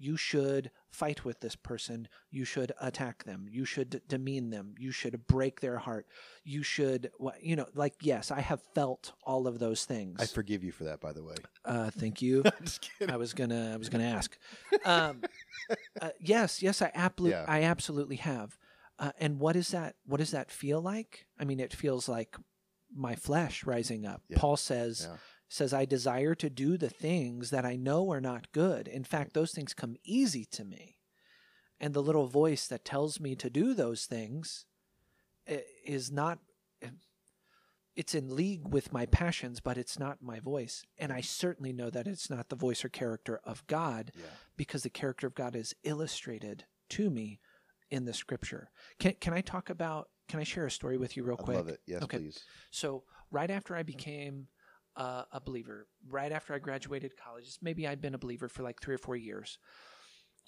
You 0.00 0.16
should 0.16 0.70
fight 0.90 1.24
with 1.24 1.40
this 1.40 1.56
person. 1.56 2.06
You 2.30 2.44
should 2.44 2.72
attack 2.80 3.24
them. 3.24 3.46
You 3.50 3.64
should 3.64 4.02
demean 4.06 4.50
them. 4.50 4.74
You 4.78 4.92
should 4.92 5.26
break 5.26 5.60
their 5.60 5.78
heart. 5.78 6.06
You 6.44 6.62
should, 6.62 7.10
you 7.40 7.56
know, 7.56 7.66
like, 7.74 7.94
yes, 8.02 8.30
I 8.30 8.40
have 8.40 8.60
felt 8.74 9.12
all 9.24 9.46
of 9.48 9.58
those 9.58 9.84
things. 9.84 10.20
I 10.20 10.26
forgive 10.26 10.62
you 10.62 10.70
for 10.70 10.84
that, 10.84 11.00
by 11.00 11.12
the 11.12 11.24
way. 11.24 11.34
uh, 11.64 11.90
thank 11.90 12.22
you. 12.22 12.42
I'm 12.44 12.64
just 12.64 12.82
kidding. 12.82 13.12
I 13.12 13.16
was 13.16 13.34
gonna 13.34 13.72
I 13.74 13.76
was 13.76 13.88
gonna 13.88 14.04
ask. 14.04 14.36
Um, 14.84 15.22
uh, 16.00 16.10
yes, 16.20 16.62
yes, 16.62 16.80
I 16.82 16.92
absolutely 16.94 17.38
Yeah. 17.38 17.44
I 17.48 17.62
absolutely 17.62 18.16
have. 18.16 18.56
Uh, 19.00 19.12
and 19.18 19.38
what 19.40 19.56
is 19.56 19.68
that? 19.70 19.94
What 20.06 20.18
does 20.18 20.32
that 20.32 20.50
feel 20.50 20.80
like? 20.80 21.26
I 21.40 21.44
mean, 21.44 21.60
it 21.60 21.72
feels 21.72 22.08
like 22.08 22.36
my 22.94 23.14
flesh 23.14 23.64
rising 23.64 24.06
up. 24.06 24.22
Yeah. 24.28 24.38
Paul 24.38 24.56
says 24.56 25.06
Yeah. 25.08 25.16
Says 25.48 25.72
I 25.72 25.84
desire 25.84 26.34
to 26.36 26.50
do 26.50 26.76
the 26.76 26.90
things 26.90 27.50
that 27.50 27.64
I 27.64 27.76
know 27.76 28.10
are 28.12 28.20
not 28.20 28.52
good. 28.52 28.86
In 28.86 29.04
fact, 29.04 29.32
those 29.34 29.52
things 29.52 29.74
come 29.74 29.96
easy 30.04 30.44
to 30.46 30.64
me. 30.64 30.98
And 31.80 31.94
the 31.94 32.02
little 32.02 32.26
voice 32.26 32.66
that 32.68 32.84
tells 32.84 33.20
me 33.20 33.34
to 33.36 33.48
do 33.48 33.72
those 33.72 34.04
things 34.06 34.66
eh, 35.46 35.60
is 35.84 36.10
not 36.10 36.38
eh, 36.82 36.88
it's 37.96 38.14
in 38.14 38.34
league 38.34 38.68
with 38.68 38.92
my 38.92 39.06
passions, 39.06 39.60
but 39.60 39.78
it's 39.78 39.98
not 39.98 40.22
my 40.22 40.38
voice. 40.38 40.84
And 40.98 41.12
I 41.12 41.20
certainly 41.20 41.72
know 41.72 41.90
that 41.90 42.06
it's 42.06 42.28
not 42.30 42.48
the 42.48 42.56
voice 42.56 42.84
or 42.84 42.88
character 42.88 43.40
of 43.44 43.66
God 43.66 44.12
Yeah. 44.14 44.24
because 44.56 44.82
the 44.82 44.90
character 44.90 45.26
of 45.26 45.34
God 45.34 45.56
is 45.56 45.74
illustrated 45.84 46.64
to 46.90 47.10
me 47.10 47.40
in 47.90 48.04
the 48.04 48.12
scripture. 48.12 48.70
Can 48.98 49.14
can 49.20 49.32
I 49.32 49.40
talk 49.40 49.70
about 49.70 50.10
can 50.28 50.40
I 50.40 50.44
share 50.44 50.66
a 50.66 50.70
story 50.70 50.98
with 50.98 51.16
you 51.16 51.22
real 51.22 51.36
I 51.40 51.42
quick? 51.42 51.56
love 51.56 51.68
it. 51.68 51.80
Yes, 51.86 52.02
Okay. 52.02 52.18
please. 52.18 52.44
So 52.70 53.04
right 53.30 53.50
after 53.50 53.74
I 53.74 53.82
became 53.82 54.48
uh, 54.98 55.22
a 55.32 55.40
believer, 55.40 55.86
right 56.10 56.32
after 56.32 56.52
I 56.52 56.58
graduated 56.58 57.12
college, 57.16 57.56
maybe 57.62 57.86
I'd 57.86 58.02
been 58.02 58.14
a 58.14 58.18
believer 58.18 58.48
for 58.48 58.62
like 58.62 58.82
three 58.82 58.94
or 58.94 58.98
four 58.98 59.16
years. 59.16 59.58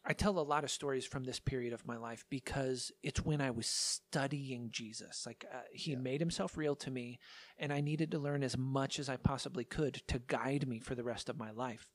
I 0.05 0.13
tell 0.15 0.39
a 0.39 0.41
lot 0.41 0.65
of 0.65 0.71
stories 0.71 1.05
from 1.05 1.25
this 1.25 1.39
period 1.39 1.73
of 1.73 1.87
my 1.87 1.97
life 1.97 2.25
because 2.31 2.91
it's 3.03 3.25
when 3.25 3.41
I 3.41 3.51
was 3.51 3.67
studying 3.67 4.71
Jesus. 4.71 5.25
Like 5.27 5.45
uh, 5.53 5.59
he 5.73 5.93
Yeah. 5.93 5.99
made 5.99 6.21
himself 6.21 6.57
real 6.57 6.75
to 6.77 6.91
me, 6.91 7.19
and 7.59 7.73
I 7.73 7.81
needed 7.81 8.11
to 8.11 8.19
learn 8.19 8.43
as 8.43 8.57
much 8.59 8.99
as 8.99 9.09
I 9.09 9.17
possibly 9.17 9.65
could 9.65 10.03
to 10.09 10.19
guide 10.19 10.67
me 10.67 10.81
for 10.81 10.95
the 10.95 11.05
rest 11.05 11.29
of 11.29 11.39
my 11.39 11.51
life. 11.51 11.87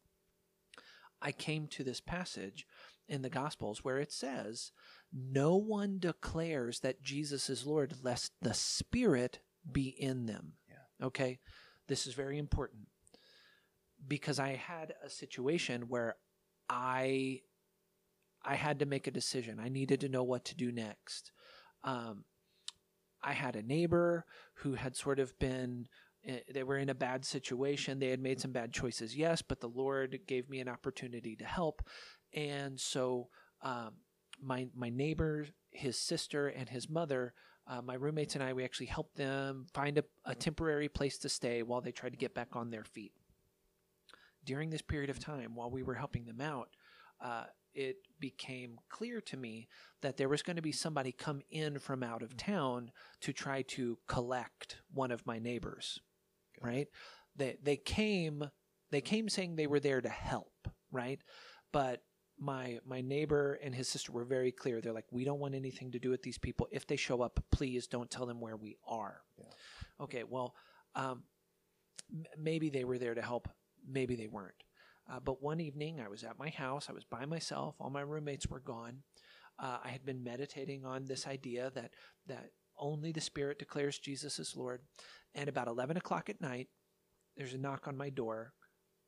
I 1.21 1.31
came 1.31 1.67
to 1.69 1.83
this 1.83 1.99
passage 1.99 2.67
in 3.07 3.21
the 3.21 3.29
Gospels 3.29 3.83
where 3.83 3.97
it 3.97 4.11
says, 4.11 4.71
No 5.11 5.55
one 5.55 5.97
declares 5.99 6.81
that 6.81 7.01
Jesus 7.01 7.49
is 7.49 7.65
Lord 7.65 7.95
lest 8.03 8.33
the 8.41 8.53
Spirit 8.53 9.39
be 9.69 9.87
in 9.87 10.27
them. 10.27 10.53
Yeah. 10.69 11.07
Okay? 11.07 11.39
This 11.87 12.07
is 12.07 12.13
very 12.13 12.37
important 12.37 12.87
because 14.07 14.39
I 14.39 14.55
had 14.55 14.93
a 15.03 15.09
situation 15.09 15.83
where 15.87 16.15
I 16.69 17.41
I 18.43 18.55
had 18.55 18.79
to 18.79 18.85
make 18.85 19.07
a 19.07 19.11
decision. 19.11 19.59
I 19.59 19.69
needed 19.69 20.01
to 20.01 20.09
know 20.09 20.23
what 20.23 20.45
to 20.45 20.55
do 20.55 20.71
next. 20.71 21.31
Um, 21.83 22.25
I 23.23 23.33
had 23.33 23.55
a 23.55 23.63
neighbor 23.63 24.25
who 24.55 24.75
had 24.75 24.95
sort 24.95 25.19
of 25.19 25.37
been 25.39 25.87
eh, 26.25 26.39
they 26.53 26.63
were 26.63 26.77
in 26.77 26.89
a 26.89 26.95
bad 26.95 27.25
situation. 27.25 27.99
They 27.99 28.09
had 28.09 28.21
made 28.21 28.39
some 28.39 28.51
bad 28.51 28.71
choices, 28.71 29.15
yes, 29.15 29.41
but 29.41 29.59
the 29.59 29.69
Lord 29.69 30.19
gave 30.27 30.49
me 30.49 30.59
an 30.59 30.69
opportunity 30.69 31.35
to 31.37 31.45
help. 31.45 31.87
And 32.33 32.79
so 32.79 33.29
um, 33.61 33.93
my 34.41 34.67
my 34.75 34.89
neighbor, 34.89 35.47
his 35.71 35.97
sister, 35.97 36.47
and 36.47 36.69
his 36.69 36.89
mother, 36.89 37.33
uh, 37.67 37.81
my 37.81 37.95
roommates 37.95 38.35
and 38.35 38.43
I, 38.43 38.53
we 38.53 38.63
actually 38.63 38.87
helped 38.87 39.15
them 39.15 39.67
find 39.73 39.97
a, 39.97 40.03
a 40.25 40.35
temporary 40.35 40.87
place 40.87 41.17
to 41.19 41.29
stay 41.29 41.63
while 41.63 41.81
they 41.81 41.91
tried 41.91 42.11
to 42.11 42.17
get 42.17 42.33
back 42.33 42.55
on 42.55 42.69
their 42.69 42.83
feet. 42.83 43.13
During 44.43 44.69
this 44.69 44.81
period 44.81 45.09
of 45.09 45.19
time, 45.19 45.55
while 45.55 45.71
we 45.71 45.81
were 45.81 45.95
helping 45.95 46.25
them 46.25 46.39
out, 46.39 46.69
uh, 47.19 47.45
it 47.75 47.97
became 48.19 48.79
clear 48.89 49.19
to 49.21 49.37
me 49.37 49.67
that 50.01 50.17
there 50.17 50.29
was 50.29 50.41
going 50.41 50.55
to 50.55 50.61
be 50.61 50.71
somebody 50.71 51.11
come 51.11 51.41
in 51.49 51.77
from 51.77 52.01
out 52.01 52.23
of 52.23 52.37
town 52.37 52.91
to 53.21 53.33
try 53.33 53.61
to 53.63 53.97
collect 54.07 54.77
one 54.93 55.11
of 55.11 55.25
my 55.25 55.37
neighbors 55.37 55.99
it. 56.55 56.65
right 56.65 56.87
they 57.35 57.57
they 57.61 57.75
came 57.75 58.49
they 58.91 59.01
came 59.01 59.27
saying 59.27 59.55
they 59.55 59.67
were 59.67 59.79
there 59.79 60.01
to 60.01 60.09
help 60.09 60.67
right 60.91 61.19
but 61.71 62.01
my 62.39 62.79
my 62.85 63.01
neighbor 63.01 63.59
and 63.63 63.73
his 63.73 63.87
sister 63.87 64.11
were 64.11 64.25
very 64.25 64.51
clear. 64.51 64.81
They're 64.81 64.93
like 64.93 65.05
we 65.11 65.23
don't 65.23 65.39
want 65.39 65.55
anything 65.55 65.91
to 65.91 65.99
do 65.99 66.09
with 66.09 66.21
these 66.23 66.37
people. 66.37 66.67
If 66.71 66.87
they 66.87 66.95
show 66.95 67.21
up 67.21 67.43
please 67.51 67.87
don't 67.87 68.09
tell 68.09 68.25
them 68.25 68.41
where 68.41 68.57
we 68.57 68.77
are. 68.87 69.21
Yeah. 69.37 69.45
okay 70.01 70.23
well 70.23 70.55
um, 70.95 71.23
m- 72.11 72.25
maybe 72.37 72.69
they 72.69 72.83
were 72.83 72.97
there 72.97 73.15
to 73.15 73.21
help. 73.21 73.47
Maybe 73.87 74.15
they 74.15 74.27
weren't. 74.27 74.63
Uh, 75.09 75.19
but 75.19 75.41
one 75.41 75.59
evening 75.61 76.01
i 76.01 76.09
was 76.09 76.23
at 76.23 76.39
my 76.39 76.49
house. 76.49 76.87
I 76.89 76.93
was 76.93 77.03
by 77.05 77.25
myself. 77.25 77.75
All 77.79 77.89
my 77.89 78.01
roommates 78.01 78.47
were 78.47 78.59
gone. 78.59 79.03
Uh, 79.57 79.77
i 79.83 79.89
had 79.89 80.05
been 80.05 80.23
meditating 80.23 80.85
on 80.85 81.05
this 81.05 81.27
idea 81.27 81.71
that 81.75 81.91
that 82.27 82.51
only 82.77 83.13
the 83.13 83.21
spirit 83.21 83.57
declares 83.59 83.97
jesus 83.99 84.39
is 84.39 84.55
lord. 84.55 84.81
And 85.33 85.47
about 85.47 85.67
11 85.67 85.97
o'clock 85.97 86.29
at 86.29 86.41
night 86.41 86.67
there's 87.37 87.53
a 87.53 87.57
knock 87.57 87.87
on 87.87 87.97
my 87.97 88.09
door. 88.09 88.53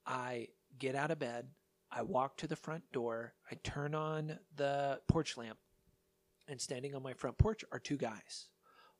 I 0.06 0.48
get 0.78 0.96
out 0.96 1.12
of 1.12 1.20
bed 1.20 1.48
i 1.92 2.02
walk 2.02 2.38
to 2.38 2.48
the 2.48 2.56
front 2.56 2.84
door 2.92 3.34
i 3.52 3.56
turn 3.64 3.94
on 3.96 4.40
the 4.56 5.00
porch 5.08 5.38
lamp 5.38 5.58
and 6.48 6.60
standing 6.62 6.94
on 6.96 7.04
my 7.04 7.14
front 7.14 7.38
porch 7.38 7.64
are 7.72 7.80
two 7.80 7.98
guys 7.98 8.48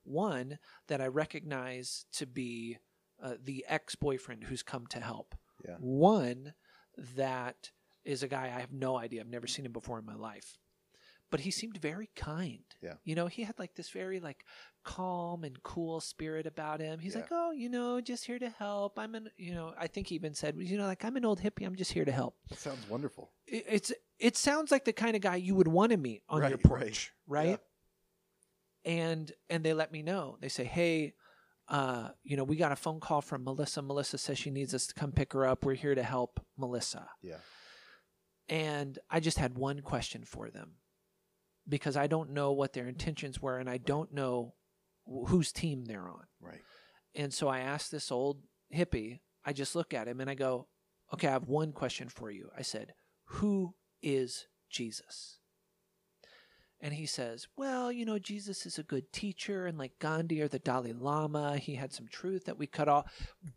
one 0.04 0.58
that 0.86 1.00
i 1.00 1.06
recognize 1.06 2.04
to 2.12 2.26
be 2.26 2.78
uh, 3.22 3.34
the 3.42 3.64
ex-boyfriend 3.68 4.44
who's 4.44 4.62
come 4.62 4.86
to 4.86 5.00
help 5.00 5.34
Yeah. 5.66 5.76
one 5.80 6.54
that 7.16 7.70
is 8.04 8.22
a 8.22 8.28
guy 8.28 8.44
I 8.46 8.60
have 8.60 8.72
no 8.72 8.96
idea. 8.96 9.20
I've 9.20 9.28
never 9.28 9.46
seen 9.46 9.66
him 9.66 9.72
before 9.72 9.98
in 9.98 10.06
my 10.06 10.14
life. 10.14 10.56
But 11.30 11.40
he 11.40 11.50
seemed 11.50 11.76
very 11.76 12.08
kind. 12.16 12.64
Yeah. 12.82 12.94
You 13.04 13.14
know, 13.14 13.26
he 13.26 13.42
had 13.42 13.58
like 13.58 13.74
this 13.74 13.90
very 13.90 14.18
like 14.18 14.44
calm 14.82 15.44
and 15.44 15.62
cool 15.62 16.00
spirit 16.00 16.46
about 16.46 16.80
him. 16.80 16.98
He's 17.00 17.14
Yeah. 17.14 17.20
like, 17.20 17.28
"Oh, 17.30 17.50
you 17.50 17.68
know, 17.68 18.00
just 18.00 18.24
here 18.24 18.38
to 18.38 18.48
help. 18.48 18.98
I'm 18.98 19.14
an, 19.14 19.28
you 19.36 19.52
know, 19.54 19.74
I 19.78 19.88
think 19.88 20.06
he 20.06 20.14
even 20.14 20.32
said, 20.34 20.56
you 20.58 20.78
know, 20.78 20.86
like 20.86 21.04
I'm 21.04 21.16
an 21.16 21.24
old 21.26 21.40
hippie. 21.40 21.66
I'm 21.66 21.76
just 21.76 21.92
here 21.92 22.06
to 22.06 22.12
help." 22.12 22.36
That 22.48 22.58
sounds 22.58 22.88
wonderful. 22.88 23.30
It, 23.46 23.64
it's 23.68 23.92
it 24.18 24.36
sounds 24.36 24.70
like 24.70 24.84
the 24.86 24.92
kind 24.94 25.16
of 25.16 25.22
guy 25.22 25.36
you 25.36 25.54
would 25.54 25.68
want 25.68 25.92
to 25.92 25.98
meet 25.98 26.22
on 26.28 26.38
your 26.40 26.50
Right, 26.50 26.52
right. 26.54 26.62
porch, 26.64 27.12
right? 27.26 27.60
And 28.84 29.30
and 29.50 29.62
they 29.64 29.74
let 29.74 29.92
me 29.92 30.02
know. 30.02 30.38
They 30.40 30.48
say, 30.48 30.64
"Hey, 30.64 31.14
uh, 31.68 32.10
you 32.22 32.36
know, 32.38 32.44
we 32.44 32.56
got 32.56 32.72
a 32.72 32.76
phone 32.76 33.00
call 33.00 33.20
from 33.20 33.44
Melissa. 33.44 33.82
Melissa 33.82 34.16
says 34.16 34.38
she 34.38 34.50
needs 34.50 34.72
us 34.72 34.86
to 34.86 34.94
come 34.94 35.12
pick 35.12 35.32
her 35.34 35.44
up. 35.46 35.64
We're 35.64 35.74
here 35.74 35.94
to 35.94 36.02
help 36.02 36.40
Melissa." 36.56 37.10
Yeah. 37.22 37.36
And 38.48 38.98
I 39.10 39.20
just 39.20 39.36
had 39.38 39.58
one 39.58 39.80
question 39.80 40.24
for 40.24 40.48
them 40.48 40.76
because 41.68 41.96
I 41.96 42.06
don't 42.06 42.30
know 42.30 42.52
what 42.52 42.72
their 42.72 42.88
intentions 42.88 43.40
were 43.40 43.58
and 43.58 43.68
I 43.68 43.78
don't 43.78 44.12
know 44.12 44.54
wh- 45.06 45.28
whose 45.28 45.52
team 45.52 45.84
they're 45.84 46.08
on. 46.08 46.24
Right. 46.40 46.60
And 47.14 47.32
so 47.32 47.48
I 47.48 47.60
asked 47.60 47.90
this 47.90 48.10
old 48.12 48.42
hippie, 48.74 49.20
I 49.44 49.52
just 49.52 49.74
look 49.74 49.94
at 49.94 50.08
him 50.08 50.20
and 50.20 50.30
I 50.30 50.34
go, 50.34 50.68
okay, 51.12 51.28
I 51.28 51.32
have 51.32 51.48
one 51.48 51.72
question 51.72 52.08
for 52.08 52.30
you. 52.30 52.50
I 52.56 52.62
said, 52.62 52.94
who 53.24 53.74
is 54.02 54.46
Jesus? 54.70 55.37
And 56.80 56.94
he 56.94 57.06
says, 57.06 57.48
Well, 57.56 57.90
you 57.90 58.04
know, 58.04 58.18
Jesus 58.18 58.64
is 58.64 58.78
a 58.78 58.82
good 58.82 59.12
teacher, 59.12 59.66
and 59.66 59.78
like 59.78 59.98
Gandhi 59.98 60.40
or 60.40 60.48
the 60.48 60.58
Dalai 60.58 60.92
Lama, 60.92 61.56
he 61.56 61.74
had 61.74 61.92
some 61.92 62.06
truth 62.06 62.44
that 62.44 62.58
we 62.58 62.66
cut 62.66 62.88
off. 62.88 63.12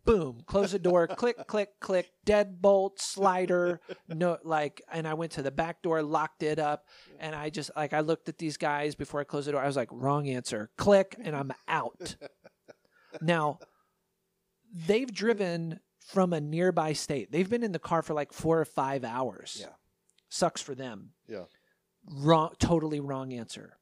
Boom, 0.05 0.41
close 0.45 0.71
the 0.71 0.79
door, 0.79 1.07
click, 1.07 1.47
click, 1.47 1.69
click, 1.79 2.11
deadbolt, 2.25 2.99
slider, 2.99 3.79
no, 4.07 4.37
like, 4.43 4.81
and 4.91 5.07
I 5.07 5.13
went 5.13 5.33
to 5.33 5.43
the 5.43 5.51
back 5.51 5.81
door, 5.81 6.01
locked 6.01 6.43
it 6.43 6.57
up, 6.59 6.85
and 7.19 7.35
I 7.35 7.49
just, 7.49 7.69
like, 7.75 7.93
I 7.93 7.99
looked 7.99 8.27
at 8.29 8.37
these 8.37 8.57
guys 8.57 8.95
before 8.95 9.19
I 9.19 9.23
closed 9.23 9.47
the 9.47 9.51
door. 9.51 9.61
I 9.61 9.67
was 9.67 9.75
like, 9.75 9.89
Wrong 9.91 10.27
answer, 10.27 10.71
click, 10.77 11.15
and 11.21 11.35
I'm 11.35 11.51
out. 11.67 12.15
now, 13.21 13.59
they've 14.87 15.11
driven 15.11 15.79
from 15.99 16.33
a 16.33 16.41
nearby 16.41 16.93
state, 16.93 17.31
they've 17.31 17.49
been 17.49 17.63
in 17.63 17.71
the 17.71 17.79
car 17.79 18.01
for 18.01 18.13
like 18.13 18.33
four 18.33 18.59
or 18.59 18.65
five 18.65 19.03
hours. 19.03 19.57
Yeah. 19.59 19.73
Sucks 20.29 20.61
for 20.61 20.73
them 20.73 21.11
Yeah. 21.27 21.43
Wrong 22.09 22.51
totally 22.59 22.99
wrong 22.99 23.33
answer. 23.33 23.77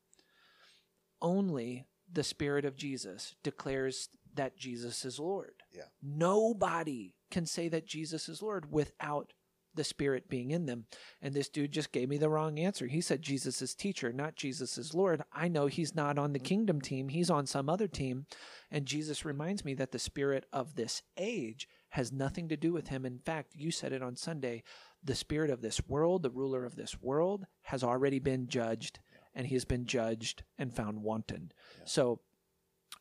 Only 1.21 1.85
the 2.11 2.23
spirit 2.23 2.65
of 2.65 2.75
jesus 2.75 3.35
declares 3.43 4.09
that 4.33 4.57
jesus 4.57 5.05
is 5.05 5.19
lord. 5.19 5.53
Yeah. 5.73 5.83
nobody 6.01 7.13
can 7.29 7.45
say 7.45 7.67
that 7.69 7.85
jesus 7.85 8.27
is 8.29 8.41
lord 8.41 8.71
without 8.71 9.33
the 9.75 9.83
spirit 9.83 10.27
being 10.27 10.49
in 10.49 10.65
them. 10.65 10.85
And 11.21 11.33
this 11.33 11.47
dude 11.47 11.71
just 11.71 11.91
gave 11.91 12.09
me 12.09 12.17
the 12.17 12.27
wrong 12.29 12.57
answer. 12.57 12.87
He 12.87 13.01
said 13.01 13.21
jesus 13.21 13.61
is 13.61 13.75
teacher 13.75 14.11
not 14.11 14.35
jesus 14.35 14.77
is 14.77 14.93
lord. 14.93 15.23
I 15.31 15.47
know 15.47 15.67
he's 15.67 15.95
not 15.95 16.17
on 16.17 16.33
the 16.33 16.39
kingdom 16.39 16.81
team. 16.81 17.09
He's 17.09 17.29
on 17.29 17.45
some 17.45 17.69
other 17.69 17.87
team. 17.87 18.25
And 18.71 18.85
jesus 18.85 19.25
reminds 19.25 19.63
me 19.63 19.73
that 19.75 19.91
the 19.91 19.99
spirit 19.99 20.45
of 20.51 20.75
this 20.75 21.03
age 21.17 21.67
has 21.89 22.11
nothing 22.11 22.49
to 22.49 22.57
do 22.57 22.71
with 22.73 22.87
him. 22.87 23.05
In 23.05 23.19
fact 23.19 23.53
you 23.55 23.71
said 23.71 23.93
it 23.93 24.01
on 24.01 24.15
sunday 24.15 24.63
the 25.03 25.15
spirit 25.15 25.49
of 25.49 25.61
this 25.61 25.81
world, 25.87 26.23
the 26.23 26.29
ruler 26.29 26.65
of 26.65 26.75
this 26.75 27.01
world, 27.01 27.45
has 27.63 27.83
already 27.83 28.19
been 28.19 28.47
judged, 28.47 28.99
and 29.33 29.47
he 29.47 29.55
has 29.55 29.65
been 29.65 29.85
judged 29.85 30.43
and 30.57 30.75
found 30.75 31.01
wanton. 31.03 31.51
So 31.85 32.21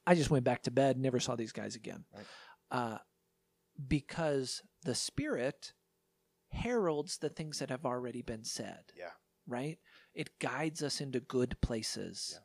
I 0.07 0.15
just 0.15 0.31
went 0.31 0.45
back 0.45 0.63
to 0.65 0.71
bed, 0.71 0.97
never 0.99 1.19
saw 1.21 1.35
these 1.37 1.53
guys 1.53 1.75
again. 1.75 2.05
Right. 2.15 2.25
Uh, 2.71 2.99
because 3.89 4.63
the 4.85 4.95
spirit 4.95 5.73
heralds 6.51 7.19
the 7.19 7.29
things 7.29 7.59
that 7.59 7.71
have 7.71 7.85
already 7.85 8.23
been 8.23 8.45
said, 8.45 8.85
Yeah. 8.97 9.11
right? 9.47 9.79
It 10.15 10.39
guides 10.39 10.83
us 10.83 11.01
into 11.01 11.21
good 11.21 11.61
places. 11.61 12.33
Yeah. 12.35 12.41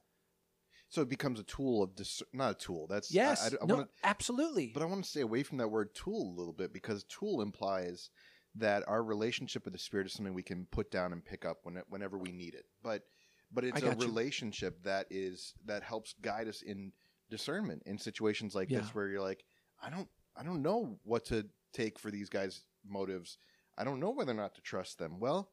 So 0.90 1.02
it 1.02 1.10
becomes 1.10 1.40
a 1.40 1.44
tool 1.44 1.82
of 1.82 1.96
dis- 1.96 2.22
not 2.34 2.52
a 2.52 2.54
tool. 2.56 2.86
That's 2.88 3.12
I- 3.12 3.16
Yes, 3.16 3.44
I, 3.54 3.58
I 3.62 3.66
no, 3.66 3.76
wanna- 3.76 3.90
absolutely. 4.04 4.72
but 4.74 4.84
I 4.84 4.86
want 4.86 5.04
to 5.04 5.10
stay 5.10 5.22
away 5.22 5.42
from 5.44 5.58
that 5.58 5.70
word 5.70 5.96
tool 5.96 6.34
a 6.34 6.38
little 6.38 6.54
bit 6.54 6.72
because 6.72 7.04
tool 7.06 7.42
implies 7.42 8.10
that 8.56 8.84
our 8.88 9.04
relationship 9.04 9.66
with 9.66 9.74
the 9.74 9.80
spirit 9.80 10.06
is 10.08 10.14
something 10.14 10.34
we 10.34 10.44
can 10.44 10.66
put 10.72 10.92
down 10.92 11.12
and 11.12 11.26
pick 11.26 11.46
up 11.46 11.60
when, 11.64 11.82
whenever 11.90 12.18
we 12.18 12.32
need 12.32 12.54
it. 12.54 12.66
But 12.84 13.04
but 13.52 13.64
it's 13.64 13.82
a 13.82 13.86
got 13.86 14.00
you. 14.00 14.06
relationship 14.08 14.84
that 14.84 15.08
is 15.10 15.54
that 15.66 15.84
helps 15.84 16.14
guide 16.22 16.48
us 16.48 16.62
in 16.62 16.92
discernment 17.30 17.84
in 17.86 17.98
situations 17.98 18.56
like 18.56 18.70
Yeah. 18.70 18.80
this 18.80 18.94
where 18.96 19.08
you're 19.10 19.22
like, 19.22 19.44
I 19.82 19.90
don't 19.90 20.08
I 20.36 20.44
don't 20.44 20.62
know 20.62 21.00
what 21.04 21.26
to 21.26 21.46
take 21.74 21.98
for 22.00 22.12
these 22.12 22.30
guys' 22.30 22.62
motives. 22.86 23.38
I 23.78 23.84
don't 23.84 24.00
know 24.00 24.12
whether 24.12 24.32
or 24.32 24.36
not 24.36 24.56
to 24.56 24.62
trust 24.62 25.00
them. 25.00 25.20
Well, 25.20 25.52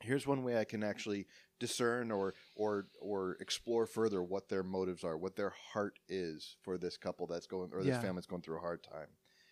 here's 0.00 0.26
one 0.26 0.44
way 0.44 0.56
I 0.58 0.64
can 0.64 0.82
actually 0.84 1.26
discern 1.58 2.10
or 2.10 2.34
or 2.54 2.88
or 3.00 3.36
explore 3.40 3.86
further 3.86 4.22
what 4.22 4.48
their 4.48 4.62
motives 4.62 5.02
are, 5.04 5.16
what 5.16 5.36
their 5.36 5.54
heart 5.72 5.98
is 6.08 6.56
for 6.62 6.76
this 6.78 6.96
couple 6.96 7.26
that's 7.26 7.46
going 7.46 7.70
or 7.72 7.82
this 7.82 7.96
Yeah. 7.96 8.00
family 8.00 8.16
that's 8.16 8.26
going 8.26 8.42
through 8.42 8.58
a 8.58 8.60
hard 8.60 8.82
time. 8.82 9.08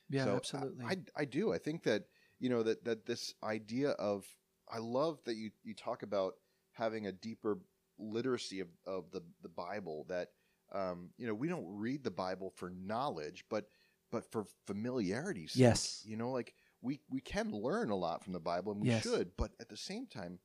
yeah, 0.09 0.25
So, 0.25 0.37
absolutely. 0.37 0.85
I, 0.85 0.97
I 1.16 1.25
do. 1.25 1.52
I 1.52 1.59
think 1.59 1.83
that 1.85 2.04
you 2.38 2.49
know 2.49 2.62
that 2.62 2.85
that 2.85 3.07
this 3.07 3.35
idea 3.43 3.90
of 3.90 4.26
I 4.71 4.78
love 4.78 5.21
that 5.25 5.37
you 5.37 5.50
you 5.64 5.75
talk 5.75 6.02
about 6.02 6.35
having 6.73 7.07
a 7.07 7.12
deeper 7.12 7.59
literacy 7.99 8.61
of, 8.61 8.69
of 8.87 9.11
the 9.11 9.23
the 9.43 9.49
Bible. 9.49 10.07
That 10.09 10.28
um, 10.73 11.11
you 11.16 11.26
know 11.26 11.35
we 11.35 11.49
don't 11.49 11.66
read 11.69 12.05
the 12.05 12.11
Bible 12.11 12.52
for 12.57 12.71
knowledge, 12.71 13.45
but 13.49 13.69
but 14.11 14.31
for 14.31 14.47
familiarity's 14.66 15.52
sake. 15.52 15.61
yes. 15.61 16.02
You 16.05 16.16
know, 16.16 16.31
like 16.31 16.55
we 16.83 17.00
we 17.11 17.21
can 17.21 17.50
learn 17.52 17.90
a 17.90 17.97
lot 17.97 18.23
from 18.23 18.32
the 18.32 18.41
Bible, 18.41 18.73
and 18.73 18.80
we 18.80 18.89
Yes. 18.89 19.02
should. 19.02 19.30
But 19.37 19.52
at 19.61 19.69
the 19.69 19.76
same 19.76 20.06
time. 20.06 20.39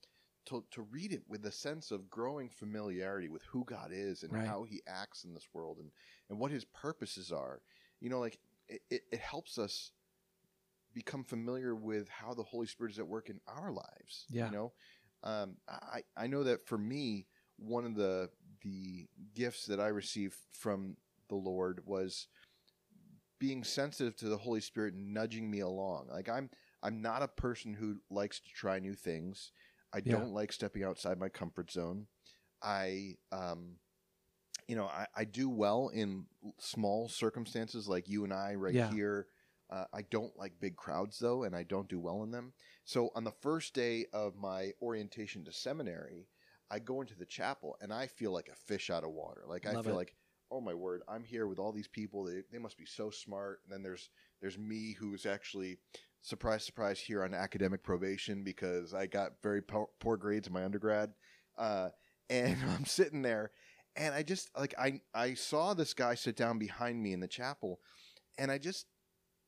To, 0.48 0.66
to 0.72 0.82
read 0.82 1.14
it 1.14 1.22
with 1.30 1.46
a 1.46 1.52
sense 1.52 1.92
of 1.92 2.10
growing 2.10 2.50
familiarity 2.50 3.30
with 3.30 3.44
who 3.44 3.64
God 3.64 3.92
is 3.94 4.24
and 4.24 4.34
Right. 4.34 4.48
how 4.48 4.64
He 4.64 4.82
acts 4.88 5.24
in 5.24 5.36
this 5.36 5.48
world 5.54 5.78
and, 5.78 5.92
and 6.32 6.40
what 6.40 6.50
His 6.50 6.66
purposes 6.66 7.32
are, 7.32 7.62
you 8.00 8.10
know, 8.10 8.20
like 8.20 8.40
it, 8.68 8.82
it, 8.90 9.02
it 9.12 9.20
helps 9.20 9.60
us 9.60 9.92
become 10.94 11.24
familiar 11.24 11.76
with 11.76 12.10
how 12.10 12.34
the 12.34 12.44
Holy 12.44 12.68
Spirit 12.68 12.94
is 12.94 13.00
at 13.00 13.08
work 13.08 13.30
in 13.30 13.40
our 13.48 13.72
lives. 13.72 14.26
Yeah. 14.30 14.46
You 14.48 14.52
know, 14.52 14.74
um, 15.24 15.58
I 15.68 16.02
I 16.18 16.28
know 16.28 16.44
that 16.44 16.66
for 16.68 16.78
me, 16.78 17.28
one 17.58 17.86
of 17.86 17.96
the 17.96 18.30
the 18.64 19.08
gifts 19.36 19.66
that 19.66 19.80
I 19.80 19.88
received 19.88 20.36
from 20.52 20.98
the 21.30 21.36
Lord 21.36 21.82
was 21.86 22.28
being 23.40 23.64
sensitive 23.64 24.16
to 24.18 24.30
the 24.30 24.38
Holy 24.38 24.62
Spirit 24.62 24.94
nudging 24.96 25.50
me 25.50 25.60
along. 25.62 26.08
Like 26.12 26.30
I'm 26.30 26.50
I'm 26.84 27.02
not 27.02 27.24
a 27.24 27.28
person 27.28 27.74
who 27.74 27.98
likes 28.10 28.40
to 28.40 28.50
try 28.52 28.80
new 28.80 28.94
things. 28.94 29.52
I 29.94 30.02
Yeah. 30.02 30.14
don't 30.14 30.34
like 30.34 30.52
stepping 30.52 30.84
outside 30.84 31.20
my 31.20 31.30
comfort 31.30 31.72
zone. 31.72 32.08
I 32.62 33.16
um 33.32 33.78
you 34.68 34.76
know, 34.76 34.86
I, 34.86 35.06
I 35.16 35.24
do 35.26 35.50
well 35.50 35.90
in 35.94 36.26
small 36.60 37.10
circumstances 37.10 37.88
like 37.88 38.08
you 38.08 38.24
and 38.24 38.32
I 38.34 38.54
right 38.56 38.74
Yeah. 38.76 38.90
here. 38.92 39.28
Uh, 39.72 39.86
I 39.94 40.02
don't 40.10 40.38
like 40.38 40.60
big 40.60 40.76
crowds 40.76 41.18
though, 41.20 41.44
and 41.44 41.56
I 41.56 41.64
don't 41.64 41.88
do 41.88 42.00
well 42.00 42.24
in 42.24 42.32
them. 42.32 42.54
So 42.84 43.10
on 43.16 43.24
the 43.24 43.32
first 43.32 43.74
day 43.74 44.06
of 44.12 44.36
my 44.36 44.72
orientation 44.82 45.46
to 45.46 45.54
seminary, 45.54 46.28
I 46.70 46.80
go 46.80 47.02
into 47.02 47.16
the 47.16 47.26
chapel 47.26 47.78
and 47.82 47.94
I 47.94 48.08
feel 48.08 48.32
like 48.32 48.50
a 48.50 48.56
fish 48.56 48.90
out 48.90 49.04
of 49.04 49.12
water. 49.12 49.44
Like 49.48 49.66
I 49.66 49.72
feel 49.72 49.94
it. 49.94 49.96
like, 49.96 50.16
oh 50.52 50.62
my 50.62 50.74
word, 50.74 51.02
I'm 51.08 51.24
here 51.24 51.48
with 51.48 51.60
all 51.60 51.72
these 51.72 51.88
people. 51.88 52.26
They, 52.26 52.42
they 52.52 52.58
must 52.58 52.78
be 52.78 52.86
so 52.86 53.10
smart. 53.10 53.62
And 53.64 53.74
then 53.74 53.84
there's 53.84 54.10
there's 54.42 54.58
me 54.58 54.96
who's 55.00 55.26
actually 55.26 55.78
surprise 56.22 56.66
surprise 56.66 57.00
here 57.00 57.24
on 57.24 57.34
academic 57.34 57.82
probation 57.82 58.44
because 58.44 58.94
I 58.94 59.08
got 59.08 59.42
very 59.42 59.62
poor, 59.62 59.88
poor 60.00 60.18
grades 60.18 60.48
in 60.48 60.54
my 60.54 60.66
undergrad. 60.66 61.14
Uh, 61.58 61.90
and 62.30 62.58
I'm 62.76 62.86
sitting 62.86 63.22
there 63.22 63.52
and 63.96 64.14
I 64.14 64.24
just 64.24 64.50
like 64.58 64.74
I 64.78 65.02
I 65.14 65.34
saw 65.34 65.74
this 65.74 65.94
guy 65.94 66.16
sit 66.16 66.36
down 66.36 66.58
behind 66.58 67.02
me 67.02 67.14
in 67.14 67.20
the 67.20 67.28
chapel 67.28 67.80
and 68.38 68.52
I 68.52 68.58
just 68.58 68.86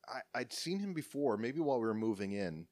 I, 0.07 0.39
I'd 0.39 0.53
seen 0.53 0.79
him 0.79 0.93
before, 0.93 1.37
maybe 1.37 1.59
while 1.59 1.79
we 1.79 1.87
were 1.87 1.93
moving 1.93 2.31
in, 2.33 2.67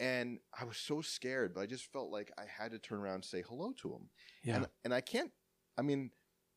and 0.00 0.38
I 0.58 0.64
was 0.64 0.76
so 0.76 1.00
scared, 1.00 1.54
but 1.54 1.60
I 1.60 1.66
just 1.66 1.92
felt 1.92 2.10
like 2.10 2.32
I 2.38 2.42
had 2.46 2.72
to 2.72 2.78
turn 2.78 2.98
around 3.00 3.14
and 3.16 3.24
say 3.24 3.42
hello 3.46 3.72
to 3.82 3.88
him. 3.88 4.10
Yeah. 4.42 4.56
And 4.56 4.66
and 4.84 4.94
I 4.94 5.00
can't 5.00 5.30
I 5.78 5.82
mean, 5.82 6.10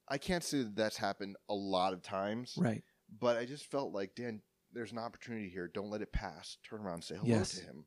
I 0.09 0.17
can't 0.17 0.43
say 0.43 0.59
that 0.59 0.75
that's 0.75 0.97
happened 0.97 1.35
a 1.49 1.53
lot 1.53 1.93
of 1.93 2.01
times, 2.01 2.55
right. 2.57 2.83
but 3.19 3.38
I 3.38 3.45
just 3.45 3.69
felt 3.71 3.93
like, 3.93 4.15
Dan, 4.15 4.41
there's 4.73 4.91
an 4.91 4.97
opportunity 4.97 5.49
here. 5.49 5.69
Don't 5.73 5.89
let 5.89 6.01
it 6.01 6.11
pass. 6.11 6.57
Turn 6.67 6.81
around 6.81 6.95
and 6.95 7.03
say 7.03 7.15
hello 7.15 7.27
Yes. 7.27 7.51
to 7.51 7.63
him. 7.63 7.85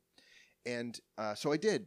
And 0.65 0.99
uh, 1.17 1.35
so 1.35 1.53
I 1.53 1.57
did. 1.57 1.87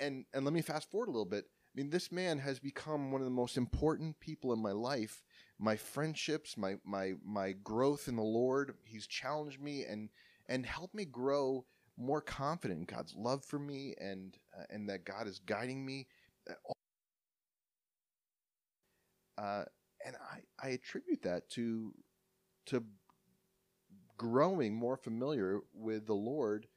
And 0.00 0.24
and 0.34 0.44
let 0.44 0.52
me 0.52 0.60
fast 0.62 0.90
forward 0.90 1.08
a 1.08 1.12
little 1.12 1.24
bit. 1.24 1.46
I 1.76 1.80
mean, 1.80 1.90
this 1.90 2.10
man 2.10 2.38
has 2.38 2.58
become 2.58 3.12
one 3.12 3.20
of 3.20 3.26
the 3.26 3.30
most 3.30 3.58
important 3.58 4.18
people 4.18 4.54
in 4.54 4.62
my 4.62 4.72
life. 4.72 5.22
My 5.58 5.76
friendships, 5.76 6.56
my 6.56 6.76
my 6.84 7.14
my 7.22 7.52
growth 7.52 8.08
in 8.08 8.16
the 8.16 8.22
Lord. 8.22 8.74
He's 8.84 9.06
challenged 9.06 9.60
me 9.60 9.84
and 9.84 10.08
and 10.48 10.64
helped 10.64 10.94
me 10.94 11.04
grow 11.04 11.66
more 11.98 12.22
confident 12.22 12.80
in 12.80 12.96
God's 12.96 13.14
love 13.14 13.44
for 13.44 13.58
me 13.58 13.94
and 14.00 14.38
uh, 14.58 14.64
and 14.70 14.88
that 14.88 15.04
God 15.04 15.26
is 15.26 15.38
guiding 15.40 15.84
me. 15.84 16.06
Uh, 19.36 19.64
and 20.04 20.16
I, 20.16 20.66
I 20.66 20.70
attribute 20.70 21.22
that 21.22 21.50
to 21.50 21.92
to 22.66 22.84
growing 24.16 24.74
more 24.74 24.96
familiar 24.96 25.60
with 25.74 26.06
the 26.06 26.14
Lord, 26.14 26.68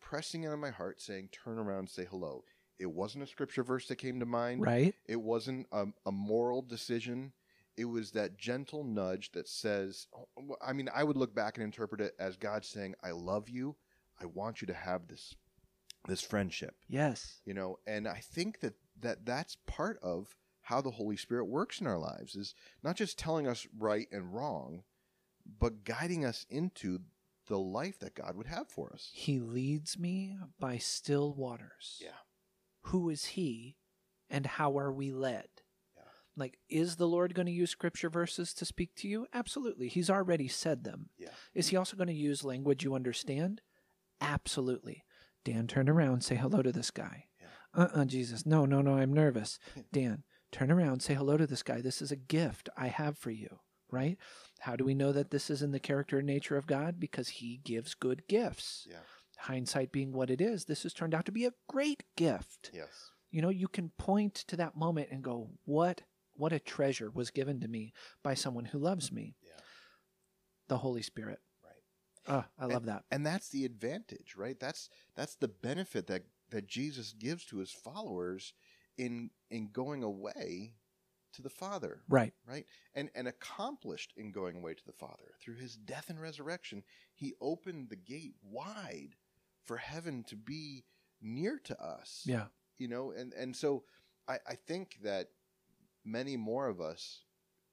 pressing 0.00 0.42
it 0.42 0.48
on 0.48 0.58
my 0.58 0.70
heart, 0.70 1.00
saying, 1.00 1.28
"Turn 1.30 1.58
around, 1.58 1.90
say 1.90 2.06
hello." 2.10 2.42
It 2.78 2.90
wasn't 2.90 3.24
a 3.24 3.26
scripture 3.26 3.62
verse 3.64 3.86
that 3.88 3.96
came 3.96 4.20
to 4.20 4.26
mind. 4.26 4.62
Right. 4.62 4.94
It 5.06 5.20
wasn't 5.20 5.66
a, 5.72 5.86
a 6.06 6.12
moral 6.12 6.62
decision. 6.62 7.32
It 7.76 7.86
was 7.86 8.10
that 8.12 8.36
gentle 8.36 8.84
nudge 8.84 9.32
that 9.32 9.48
says, 9.48 10.06
I 10.64 10.72
mean, 10.72 10.88
I 10.94 11.04
would 11.04 11.16
look 11.16 11.34
back 11.34 11.56
and 11.56 11.64
interpret 11.64 12.00
it 12.00 12.14
as 12.18 12.36
God 12.36 12.64
saying, 12.64 12.94
"I 13.04 13.10
love 13.12 13.48
you. 13.48 13.76
I 14.20 14.26
want 14.26 14.60
you 14.60 14.66
to 14.66 14.74
have 14.74 15.06
this 15.08 15.34
this 16.06 16.22
friendship." 16.22 16.74
Yes. 16.88 17.40
you 17.44 17.54
know 17.54 17.78
and 17.86 18.08
i 18.08 18.20
think 18.32 18.60
that 18.60 18.74
that 19.00 19.26
that's 19.26 19.56
part 19.66 19.98
of 20.02 20.36
how 20.62 20.80
the 20.80 20.92
holy 20.92 21.16
spirit 21.16 21.44
works 21.46 21.80
in 21.80 21.86
our 21.86 21.98
lives 21.98 22.34
is 22.34 22.54
not 22.82 22.96
just 22.96 23.18
telling 23.18 23.46
us 23.46 23.66
right 23.78 24.06
and 24.10 24.32
wrong 24.34 24.82
but 25.60 25.84
guiding 25.84 26.24
us 26.24 26.46
into 26.50 27.00
the 27.48 27.58
life 27.58 27.98
that 27.98 28.14
god 28.14 28.36
would 28.36 28.46
have 28.46 28.68
for 28.68 28.92
us 28.92 29.10
He 29.12 29.38
leads 29.38 29.98
me 29.98 30.36
by 30.58 30.78
still 30.78 31.32
waters. 31.34 32.00
Yeah. 32.02 32.10
Who 32.88 33.10
is 33.10 33.24
he 33.24 33.76
and 34.30 34.46
how 34.46 34.78
are 34.78 34.92
we 34.92 35.10
led? 35.10 35.48
Yeah. 35.96 36.02
Like, 36.36 36.58
is 36.68 36.96
the 36.96 37.06
Lord 37.08 37.34
going 37.34 37.46
to 37.46 37.52
use 37.52 37.70
scripture 37.70 38.10
verses 38.10 38.54
to 38.54 38.64
speak 38.64 38.94
to 38.96 39.08
you? 39.08 39.26
Absolutely. 39.32 39.88
He's 39.88 40.10
already 40.10 40.48
said 40.48 40.84
them. 40.84 41.10
Yeah. 41.18 41.28
Is 41.54 41.68
he 41.68 41.76
also 41.76 41.96
going 41.96 42.08
to 42.08 42.14
use 42.14 42.44
language 42.44 42.84
you 42.84 42.94
understand? 42.94 43.60
Absolutely. 44.20 45.04
Dan, 45.44 45.66
turn 45.66 45.88
around, 45.88 46.22
say 46.22 46.36
hello 46.36 46.62
to 46.62 46.72
this 46.72 46.90
guy. 46.90 47.26
Yeah. 47.40 47.84
Uh 47.84 47.88
uh 48.00 48.04
Jesus. 48.04 48.44
No, 48.44 48.64
no, 48.66 48.80
no, 48.80 48.94
I'm 48.94 49.12
nervous. 49.12 49.58
Dan, 49.92 50.24
turn 50.52 50.70
around, 50.70 51.00
say 51.02 51.14
hello 51.14 51.36
to 51.36 51.46
this 51.46 51.62
guy. 51.62 51.80
This 51.80 52.02
is 52.02 52.10
a 52.10 52.16
gift 52.16 52.68
I 52.76 52.88
have 52.88 53.16
for 53.16 53.30
you, 53.30 53.60
right? 53.90 54.18
How 54.60 54.76
do 54.76 54.84
we 54.84 54.94
know 54.94 55.12
that 55.12 55.30
this 55.30 55.50
is 55.50 55.62
in 55.62 55.72
the 55.72 55.80
character 55.80 56.18
and 56.18 56.26
nature 56.26 56.56
of 56.56 56.66
God? 56.66 56.98
Because 56.98 57.28
he 57.28 57.60
gives 57.64 57.94
good 57.94 58.26
gifts. 58.28 58.86
Yeah. 58.90 58.98
Hindsight 59.42 59.92
being 59.92 60.12
what 60.12 60.30
it 60.30 60.40
is, 60.40 60.64
this 60.64 60.82
has 60.82 60.92
turned 60.92 61.14
out 61.14 61.24
to 61.26 61.32
be 61.32 61.44
a 61.44 61.52
great 61.68 62.02
gift. 62.16 62.70
Yes. 62.72 63.12
You 63.30 63.40
know, 63.42 63.50
you 63.50 63.68
can 63.68 63.90
point 63.98 64.34
to 64.34 64.56
that 64.56 64.76
moment 64.76 65.08
and 65.10 65.22
go, 65.22 65.50
"What 65.64 66.02
what 66.34 66.52
a 66.52 66.58
treasure 66.60 67.10
was 67.10 67.30
given 67.30 67.60
to 67.60 67.68
me 67.68 67.92
by 68.22 68.34
someone 68.34 68.66
who 68.66 68.78
loves 68.78 69.12
me." 69.12 69.36
Yeah. 69.42 69.60
The 70.68 70.78
Holy 70.78 71.02
Spirit. 71.02 71.40
Right. 71.62 71.82
Oh, 72.26 72.44
I 72.58 72.66
love 72.66 72.86
that. 72.86 73.04
And 73.10 73.24
that's 73.24 73.48
the 73.48 73.64
advantage, 73.64 74.34
right? 74.36 74.58
That's 74.58 74.88
that's 75.14 75.36
the 75.36 75.48
benefit 75.48 76.06
that 76.08 76.24
that 76.50 76.66
Jesus 76.66 77.12
gives 77.12 77.44
to 77.46 77.58
his 77.58 77.70
followers 77.70 78.54
in 78.96 79.30
in 79.50 79.70
going 79.70 80.02
away 80.02 80.74
to 81.34 81.42
the 81.42 81.50
Father, 81.50 82.02
Right. 82.08 82.32
right? 82.46 82.66
And 82.94 83.10
and 83.14 83.28
accomplished 83.28 84.14
in 84.16 84.32
going 84.32 84.56
away 84.56 84.74
to 84.74 84.84
the 84.84 84.92
Father 84.92 85.34
through 85.40 85.56
his 85.56 85.76
death 85.76 86.08
and 86.08 86.20
resurrection, 86.20 86.82
he 87.14 87.34
opened 87.40 87.90
the 87.90 87.96
gate 87.96 88.34
wide 88.42 89.16
for 89.68 89.76
heaven 89.76 90.24
to 90.24 90.34
be 90.34 90.82
near 91.20 91.60
to 91.64 91.80
us. 91.80 92.22
Yeah. 92.24 92.46
You 92.78 92.88
know, 92.88 93.12
and 93.16 93.32
and 93.34 93.54
so 93.54 93.84
I 94.26 94.38
I 94.48 94.54
think 94.54 94.98
that 95.04 95.28
many 96.04 96.36
more 96.36 96.66
of 96.68 96.80
us 96.80 97.24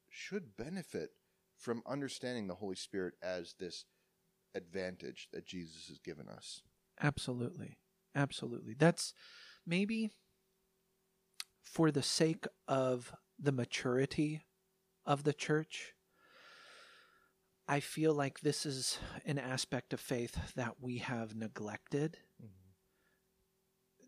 should 0.08 0.56
benefit 0.56 1.10
from 1.56 1.82
understanding 1.86 2.46
the 2.46 2.54
Holy 2.54 2.76
Spirit 2.76 3.14
as 3.22 3.54
this 3.58 3.86
advantage 4.54 5.28
that 5.32 5.46
Jesus 5.46 5.88
has 5.88 5.98
given 5.98 6.28
us. 6.28 6.62
Absolutely. 7.00 7.78
Absolutely. 8.14 8.74
That's 8.74 9.14
maybe 9.66 10.10
for 11.62 11.90
the 11.90 12.02
sake 12.02 12.46
of 12.68 13.14
the 13.38 13.52
maturity 13.52 14.44
of 15.04 15.24
the 15.24 15.32
church. 15.32 15.94
I 17.68 17.80
feel 17.80 18.14
like 18.14 18.40
this 18.40 18.64
is 18.64 18.98
an 19.24 19.38
aspect 19.38 19.92
of 19.92 20.00
faith 20.00 20.54
that 20.54 20.76
we 20.80 20.98
have 20.98 21.34
neglected. 21.34 22.18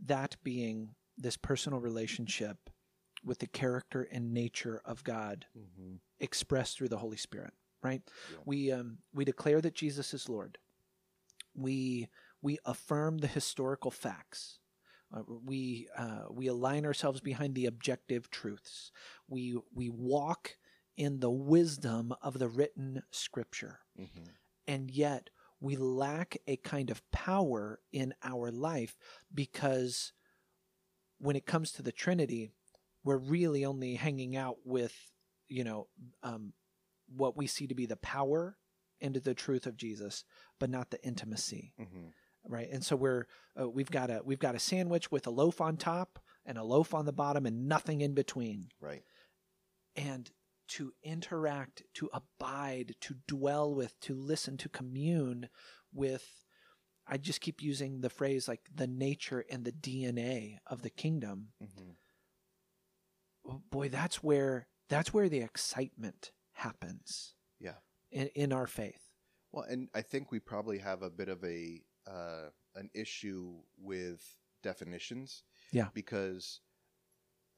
That 0.05 0.37
being 0.44 0.90
this 1.16 1.37
personal 1.37 1.81
relationship 1.81 2.71
with 3.25 3.40
the 3.40 3.49
character 3.49 4.07
and 4.12 4.33
nature 4.33 4.81
of 4.85 5.03
God 5.03 5.47
Mm-hmm. 5.59 5.97
expressed 6.21 6.79
through 6.79 6.88
the 6.88 6.99
Holy 6.99 7.16
Spirit, 7.16 7.53
right? 7.83 8.03
Yeah. 8.31 8.38
We 8.44 8.71
um, 8.73 8.99
we 9.12 9.25
declare 9.25 9.61
that 9.61 9.75
Jesus 9.75 10.14
is 10.14 10.29
Lord. 10.29 10.59
We 11.55 12.09
we 12.40 12.59
affirm 12.64 13.18
the 13.18 13.27
historical 13.27 13.90
facts. 13.90 14.61
Uh, 15.12 15.23
we 15.44 15.88
uh, 15.97 16.27
we 16.31 16.47
align 16.47 16.87
ourselves 16.87 17.21
behind 17.21 17.57
the 17.57 17.66
objective 17.66 18.31
truths. 18.31 18.92
We 19.27 19.59
we 19.75 19.88
walk 19.88 20.57
in 20.98 21.20
the 21.20 21.30
wisdom 21.30 22.12
of 22.20 22.38
the 22.38 22.48
written 22.48 23.02
Scripture, 23.11 23.78
Mm-hmm. 23.98 24.28
and 24.66 24.90
yet 24.90 25.30
we 25.61 25.76
lack 25.76 26.37
a 26.46 26.56
kind 26.56 26.90
of 26.90 27.08
power 27.11 27.80
in 27.92 28.12
our 28.22 28.50
life 28.50 28.96
because 29.32 30.12
when 31.18 31.34
it 31.37 31.46
comes 31.46 31.72
to 31.72 31.82
the 31.82 31.90
Trinity, 31.92 32.50
we're 33.04 33.16
really 33.16 33.64
only 33.64 33.94
hanging 33.94 34.37
out 34.37 34.58
with 34.64 34.94
you 35.48 35.64
know 35.64 35.87
um, 36.22 36.52
what 37.16 37.37
we 37.37 37.46
see 37.46 37.66
to 37.66 37.74
be 37.74 37.87
the 37.87 37.96
power 37.96 38.56
and 39.00 39.14
the 39.14 39.34
truth 39.34 39.66
of 39.66 39.76
Jesus, 39.76 40.24
but 40.58 40.68
not 40.70 40.90
the 40.90 41.02
intimacy, 41.04 41.72
Mm-hmm. 41.80 42.08
right? 42.52 42.68
And 42.70 42.84
so 42.84 42.96
we're 42.96 43.26
uh, 43.58 43.68
we've 43.68 43.90
got 43.90 44.11
a 44.11 44.20
we've 44.24 44.38
got 44.40 44.54
a 44.56 44.58
sandwich 44.61 45.11
with 45.12 45.26
a 45.26 45.30
loaf 45.30 45.61
on 45.61 45.76
top 45.76 46.18
and 46.44 46.58
a 46.58 46.64
loaf 46.64 46.92
on 46.94 47.04
the 47.06 47.12
bottom 47.12 47.46
and 47.46 47.68
nothing 47.68 48.00
in 48.00 48.14
between, 48.14 48.68
Right. 48.80 49.02
and 49.96 50.30
to 50.68 50.92
interact, 51.02 51.83
to 51.94 52.09
abide, 52.12 52.94
to 53.02 53.16
dwell 53.26 53.74
with, 53.74 53.98
to 54.00 54.14
listen, 54.14 54.57
to 54.59 54.68
commune 54.68 55.48
with. 55.92 56.44
I 57.07 57.16
just 57.16 57.40
keep 57.40 57.62
using 57.62 58.00
the 58.02 58.11
phrase 58.11 58.46
like 58.48 58.61
the 58.74 58.87
nature 58.87 59.44
and 59.50 59.64
the 59.64 59.72
DNA 59.72 60.59
of 60.66 60.83
the 60.83 60.90
kingdom. 60.90 61.48
Mm-hmm. 61.62 61.90
Oh, 63.50 63.62
Boy, 63.70 63.88
that's 63.88 64.22
where 64.22 64.68
that's 64.88 65.12
where 65.14 65.28
the 65.28 65.40
excitement 65.40 66.33
happens 66.52 67.35
Yeah. 67.61 67.76
in, 68.11 68.28
in 68.35 68.52
our 68.52 68.66
faith. 68.66 69.11
Well, 69.52 69.64
and 69.68 69.88
I 69.94 70.02
think 70.02 70.31
we 70.31 70.38
probably 70.38 70.78
have 70.78 71.02
a 71.02 71.11
bit 71.11 71.28
of 71.28 71.42
a 71.44 71.83
uh, 72.07 72.48
an 72.74 72.90
issue 72.94 73.54
with 73.78 74.22
definitions. 74.62 75.44
Yeah. 75.72 75.88
Because 75.94 76.61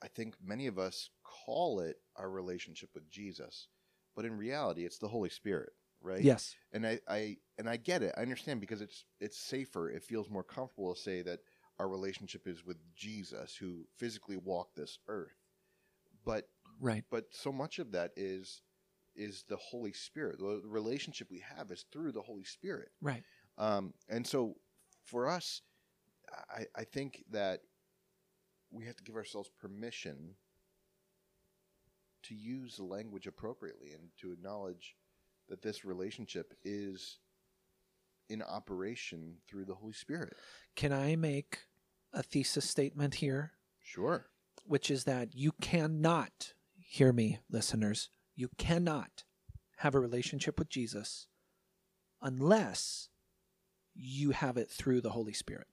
I 0.03 0.09
think 0.09 0.35
many 0.43 0.67
of 0.67 0.79
us 0.79 1.11
call 1.51 1.81
it 1.81 1.97
our 2.17 2.31
relationship 2.31 2.91
with 2.95 3.11
Jesus, 3.11 3.69
but 4.15 4.25
in 4.25 4.37
reality, 4.37 4.85
it's 4.85 4.99
the 4.99 5.09
Holy 5.09 5.31
Spirit, 5.31 5.71
right? 6.01 6.23
Yes. 6.23 6.55
And 6.73 6.87
I, 6.87 7.01
I 7.09 7.37
and 7.59 7.69
I 7.69 7.77
get 7.77 8.03
it. 8.03 8.15
I 8.17 8.23
understand 8.23 8.61
because 8.61 8.81
it's 8.81 9.05
it's 9.21 9.37
safer. 9.39 9.91
It 9.91 10.03
feels 10.05 10.31
more 10.31 10.45
comfortable 10.45 10.95
to 10.95 11.01
say 11.01 11.23
that 11.23 11.41
our 11.79 11.89
relationship 11.89 12.47
is 12.47 12.65
with 12.65 12.77
Jesus, 12.95 13.57
who 13.57 13.87
physically 13.97 14.37
walked 14.37 14.77
this 14.77 14.99
earth. 15.09 15.37
But 16.25 16.49
Right. 16.83 17.05
but 17.11 17.25
so 17.31 17.53
much 17.53 17.79
of 17.79 17.93
that 17.93 18.13
is 18.17 18.63
is 19.17 19.45
the 19.49 19.57
Holy 19.57 19.93
Spirit. 19.93 20.39
The 20.39 20.63
relationship 20.65 21.29
we 21.31 21.41
have 21.57 21.71
is 21.71 21.85
through 21.93 22.13
the 22.13 22.23
Holy 22.23 22.45
Spirit. 22.45 22.91
Right. 23.03 23.25
Um, 23.59 23.93
and 24.09 24.27
so 24.27 24.57
for 25.05 25.29
us, 25.29 25.63
I, 26.57 26.65
I 26.77 26.85
think 26.85 27.25
that 27.31 27.61
we 28.71 28.85
have 28.87 28.97
to 28.97 29.03
give 29.03 29.17
ourselves 29.17 29.51
permission 29.61 30.37
to 32.25 32.35
use 32.35 32.77
the 32.77 32.85
language 32.85 33.27
appropriately 33.27 33.93
and 33.93 34.09
to 34.21 34.33
acknowledge 34.33 34.97
that 35.49 35.63
this 35.63 35.85
relationship 35.85 36.55
is 36.65 37.19
in 38.29 38.43
operation 38.43 39.37
through 39.49 39.65
the 39.65 39.75
Holy 39.75 39.93
Spirit. 39.93 40.35
Can 40.77 40.93
I 40.93 41.17
make 41.17 41.61
a 42.13 42.23
thesis 42.23 42.69
statement 42.69 43.17
here, 43.17 43.53
Sure. 43.83 44.27
which 44.65 44.91
is 44.91 45.05
that 45.05 45.35
you 45.35 45.53
cannot, 45.61 46.55
hear 46.77 47.13
me, 47.13 47.41
listeners, 47.51 48.11
you 48.37 48.49
cannot 48.57 49.25
have 49.79 49.95
a 49.95 50.01
relationship 50.01 50.59
with 50.59 50.69
Jesus 50.69 51.27
unless 52.23 53.09
you 53.95 54.31
have 54.31 54.57
it 54.57 54.71
through 54.71 55.01
the 55.01 55.11
Holy 55.11 55.33
Spirit. 55.33 55.67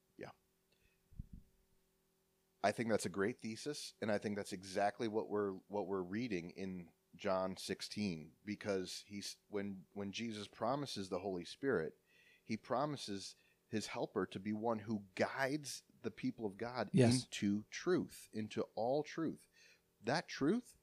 I 2.63 2.71
think 2.71 2.89
that's 2.89 3.05
a 3.05 3.09
great 3.09 3.39
thesis, 3.41 3.93
and 4.01 4.11
I 4.11 4.17
think 4.17 4.35
that's 4.35 4.53
exactly 4.53 5.07
what 5.07 5.29
we're 5.29 5.53
what 5.67 5.87
we're 5.87 6.01
reading 6.01 6.51
in 6.55 6.87
John 7.15 7.55
16 7.57 8.31
because 8.45 9.03
he's 9.07 9.37
when 9.49 9.77
when 9.93 10.11
Jesus 10.11 10.47
promises 10.47 11.09
the 11.09 11.19
Holy 11.19 11.45
Spirit, 11.45 11.93
he 12.43 12.57
promises 12.57 13.35
his 13.69 13.87
helper 13.87 14.25
to 14.27 14.39
be 14.39 14.53
one 14.53 14.79
who 14.79 15.01
guides 15.15 15.83
the 16.03 16.11
people 16.11 16.45
of 16.45 16.57
God 16.57 16.89
Yes. 16.93 17.25
into 17.25 17.63
truth, 17.69 18.29
into 18.33 18.63
all 18.75 19.03
truth. 19.03 19.47
That 20.03 20.27
truth 20.27 20.77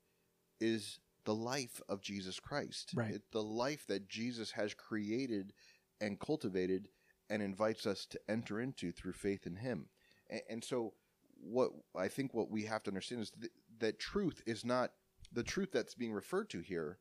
is 0.61 0.99
the 1.25 1.35
life 1.35 1.81
of 1.89 2.03
Jesus 2.03 2.39
Christ. 2.39 2.93
Right. 2.95 3.21
The 3.33 3.43
life 3.43 3.87
that 3.89 4.09
Jesus 4.09 4.51
has 4.53 4.75
created 4.75 5.55
and 6.01 6.21
cultivated 6.21 6.89
and 7.31 7.43
invites 7.43 7.87
us 7.87 8.05
to 8.07 8.21
enter 8.29 8.61
into 8.61 8.93
through 8.93 9.15
faith 9.15 9.47
in 9.47 9.57
him. 9.57 9.87
And, 10.29 10.43
and 10.51 10.65
so 10.65 10.93
what 11.40 11.70
I 11.97 12.09
think 12.09 12.35
what 12.35 12.51
we 12.51 12.64
have 12.64 12.83
to 12.85 12.90
understand 12.90 13.23
is 13.23 13.31
th- 13.31 13.53
that 13.79 13.99
truth 13.99 14.42
is 14.47 14.64
not 14.64 14.90
the 15.33 15.42
truth 15.42 15.70
that's 15.73 15.94
being 15.94 16.12
referred 16.12 16.51
to 16.51 16.61
here 16.61 16.99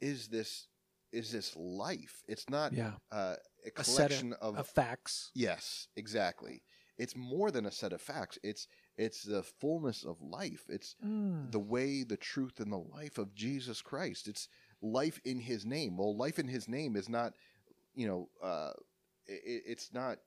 is 0.00 0.28
this 0.28 0.68
is 1.12 1.30
this 1.30 1.54
life. 1.56 2.22
It's 2.26 2.48
not 2.48 2.72
Yeah. 2.72 2.94
uh, 3.10 3.36
a 3.64 3.68
A 3.68 3.70
collection 3.70 4.32
of, 4.34 4.56
Of 4.56 4.66
facts. 4.68 5.30
yes, 5.34 5.88
exactly. 5.94 6.62
It's 6.98 7.14
more 7.16 7.50
than 7.50 7.66
a 7.66 7.70
set 7.70 7.92
of 7.92 8.00
facts. 8.00 8.38
It's 8.42 8.66
it's 8.96 9.22
the 9.22 9.42
fullness 9.42 10.04
of 10.04 10.20
life. 10.20 10.64
It's 10.68 10.94
Mm. 11.04 11.50
the 11.50 11.58
way, 11.58 12.02
the 12.02 12.16
truth, 12.16 12.60
and 12.60 12.70
the 12.72 12.78
life 12.78 13.18
of 13.18 13.34
Jesus 13.34 13.80
Christ. 13.82 14.28
It's 14.28 14.48
life 14.80 15.20
in 15.24 15.40
His 15.40 15.64
name. 15.66 15.96
Well, 15.96 16.16
life 16.16 16.38
in 16.38 16.48
His 16.48 16.68
name 16.68 16.96
is 16.96 17.08
not, 17.08 17.34
you 17.94 18.06
know, 18.06 18.30
uh, 18.42 18.72
it, 19.26 19.62
it's 19.66 19.92
not. 19.92 20.18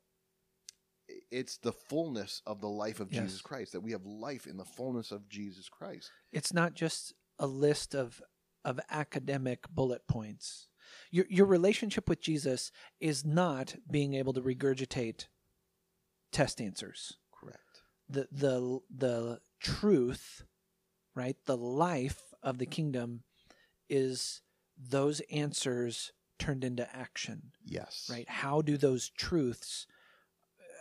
It's 1.31 1.57
the 1.57 1.71
fullness 1.71 2.41
of 2.45 2.61
the 2.61 2.69
life 2.69 2.99
of 2.99 3.11
Yes. 3.11 3.23
Jesus 3.23 3.41
Christ. 3.41 3.71
That 3.73 3.81
we 3.81 3.91
have 3.91 4.05
life 4.05 4.47
in 4.47 4.57
the 4.57 4.65
fullness 4.65 5.11
of 5.11 5.27
Jesus 5.29 5.69
Christ. 5.69 6.09
It's 6.31 6.53
not 6.53 6.73
just 6.73 7.13
a 7.39 7.47
list 7.47 7.93
of 7.95 8.21
of 8.63 8.79
academic 8.89 9.65
bullet 9.69 10.07
points. 10.07 10.67
Your 11.11 11.25
your 11.29 11.45
relationship 11.45 12.09
with 12.09 12.21
Jesus 12.21 12.71
is 12.99 13.23
not 13.25 13.75
being 13.89 14.13
able 14.15 14.33
to 14.33 14.41
regurgitate 14.41 15.27
test 16.31 16.59
answers. 16.61 17.17
Correct. 17.31 17.59
The 18.09 18.27
the 18.31 18.79
the 18.89 19.39
truth, 19.59 20.43
right? 21.15 21.37
The 21.45 21.57
life 21.57 22.33
of 22.41 22.57
the 22.57 22.65
kingdom 22.65 23.23
is 23.89 24.41
those 24.77 25.21
answers 25.31 26.11
turned 26.39 26.63
into 26.63 26.93
action, 26.95 27.51
Yes. 27.63 28.07
right? 28.11 28.27
How 28.27 28.61
do 28.61 28.77
those 28.77 29.09
truths 29.09 29.87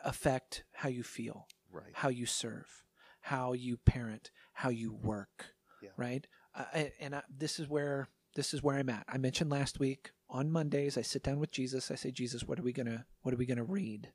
affect 0.05 0.65
how 0.73 0.89
you 0.89 1.03
feel? 1.03 1.47
Right. 1.73 1.91
how 1.95 2.09
you 2.09 2.25
serve, 2.25 2.85
how 3.23 3.53
you 3.53 3.77
parent, 3.79 4.31
how 4.53 4.69
you 4.69 4.93
work, 4.93 5.47
Yeah. 5.83 5.91
right? 5.97 6.25
Uh, 6.55 6.85
and 7.01 7.17
I, 7.17 7.23
this 7.29 7.59
is 7.59 7.69
where 7.69 8.07
this 8.37 8.55
is 8.55 8.63
where 8.63 8.77
I'm 8.77 8.89
at. 8.91 9.05
I 9.09 9.19
mentioned 9.19 9.51
last 9.51 9.81
week 9.81 10.13
on 10.31 10.53
Mondays 10.53 10.97
I 10.97 11.03
sit 11.03 11.25
down 11.25 11.41
with 11.41 11.51
Jesus. 11.51 11.91
I 11.91 11.97
say, 11.97 12.13
Jesus, 12.13 12.45
what 12.45 12.61
are 12.61 12.63
we 12.63 12.73
gonna 12.73 13.07
what 13.23 13.35
are 13.35 13.37
we 13.37 13.47
gonna 13.47 13.65
read? 13.65 14.13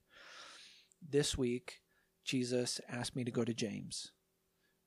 This 1.02 1.38
week, 1.38 1.82
Jesus 2.23 2.80
asked 2.89 3.15
me 3.15 3.23
to 3.25 3.32
go 3.32 3.43
to 3.43 3.54
James, 3.54 4.12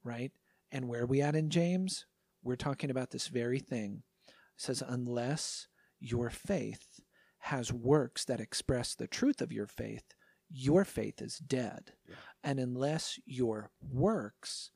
right? 0.04 0.32
And 0.70 0.88
where 0.88 1.02
are 1.02 1.06
we 1.06 1.20
at 1.20 1.34
in 1.36 1.50
James? 1.50 2.06
We're 2.42 2.56
talking 2.56 2.90
about 2.90 3.10
this 3.10 3.28
very 3.28 3.58
thing. 3.58 4.02
It 4.28 4.34
says, 4.56 4.82
unless 4.86 5.68
your 6.00 6.30
faith 6.30 7.00
has 7.40 7.72
works 7.72 8.24
that 8.24 8.40
express 8.40 8.94
the 8.94 9.06
truth 9.06 9.40
of 9.42 9.52
your 9.52 9.66
faith, 9.66 10.04
your 10.52 10.84
faith 10.84 11.22
is 11.22 11.38
dead. 11.38 11.92
Yeah. 12.08 12.14
And 12.44 12.58
unless 12.58 13.18
your 13.24 13.70
works 13.80 14.70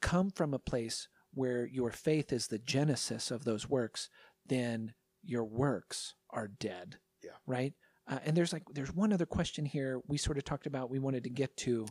come 0.00 0.30
from 0.30 0.52
a 0.52 0.58
place 0.58 1.08
where 1.32 1.66
your 1.66 1.90
faith 1.90 2.32
is 2.32 2.46
the 2.46 2.58
genesis 2.58 3.30
of 3.30 3.44
those 3.44 3.68
works, 3.68 4.08
then 4.46 4.94
your 5.22 5.44
works 5.44 6.14
are 6.30 6.48
dead. 6.48 6.96
Yeah. 7.22 7.32
Right? 7.46 7.74
Uh, 8.08 8.18
and 8.24 8.36
there's 8.36 8.52
like 8.52 8.62
there's 8.72 8.94
one 8.94 9.12
other 9.12 9.26
question 9.26 9.64
here 9.64 10.00
we 10.06 10.16
sort 10.16 10.38
of 10.38 10.44
talked 10.44 10.66
about 10.66 10.90
we 10.90 11.00
wanted 11.00 11.24
to 11.24 11.30
get 11.30 11.56
to 11.56 11.86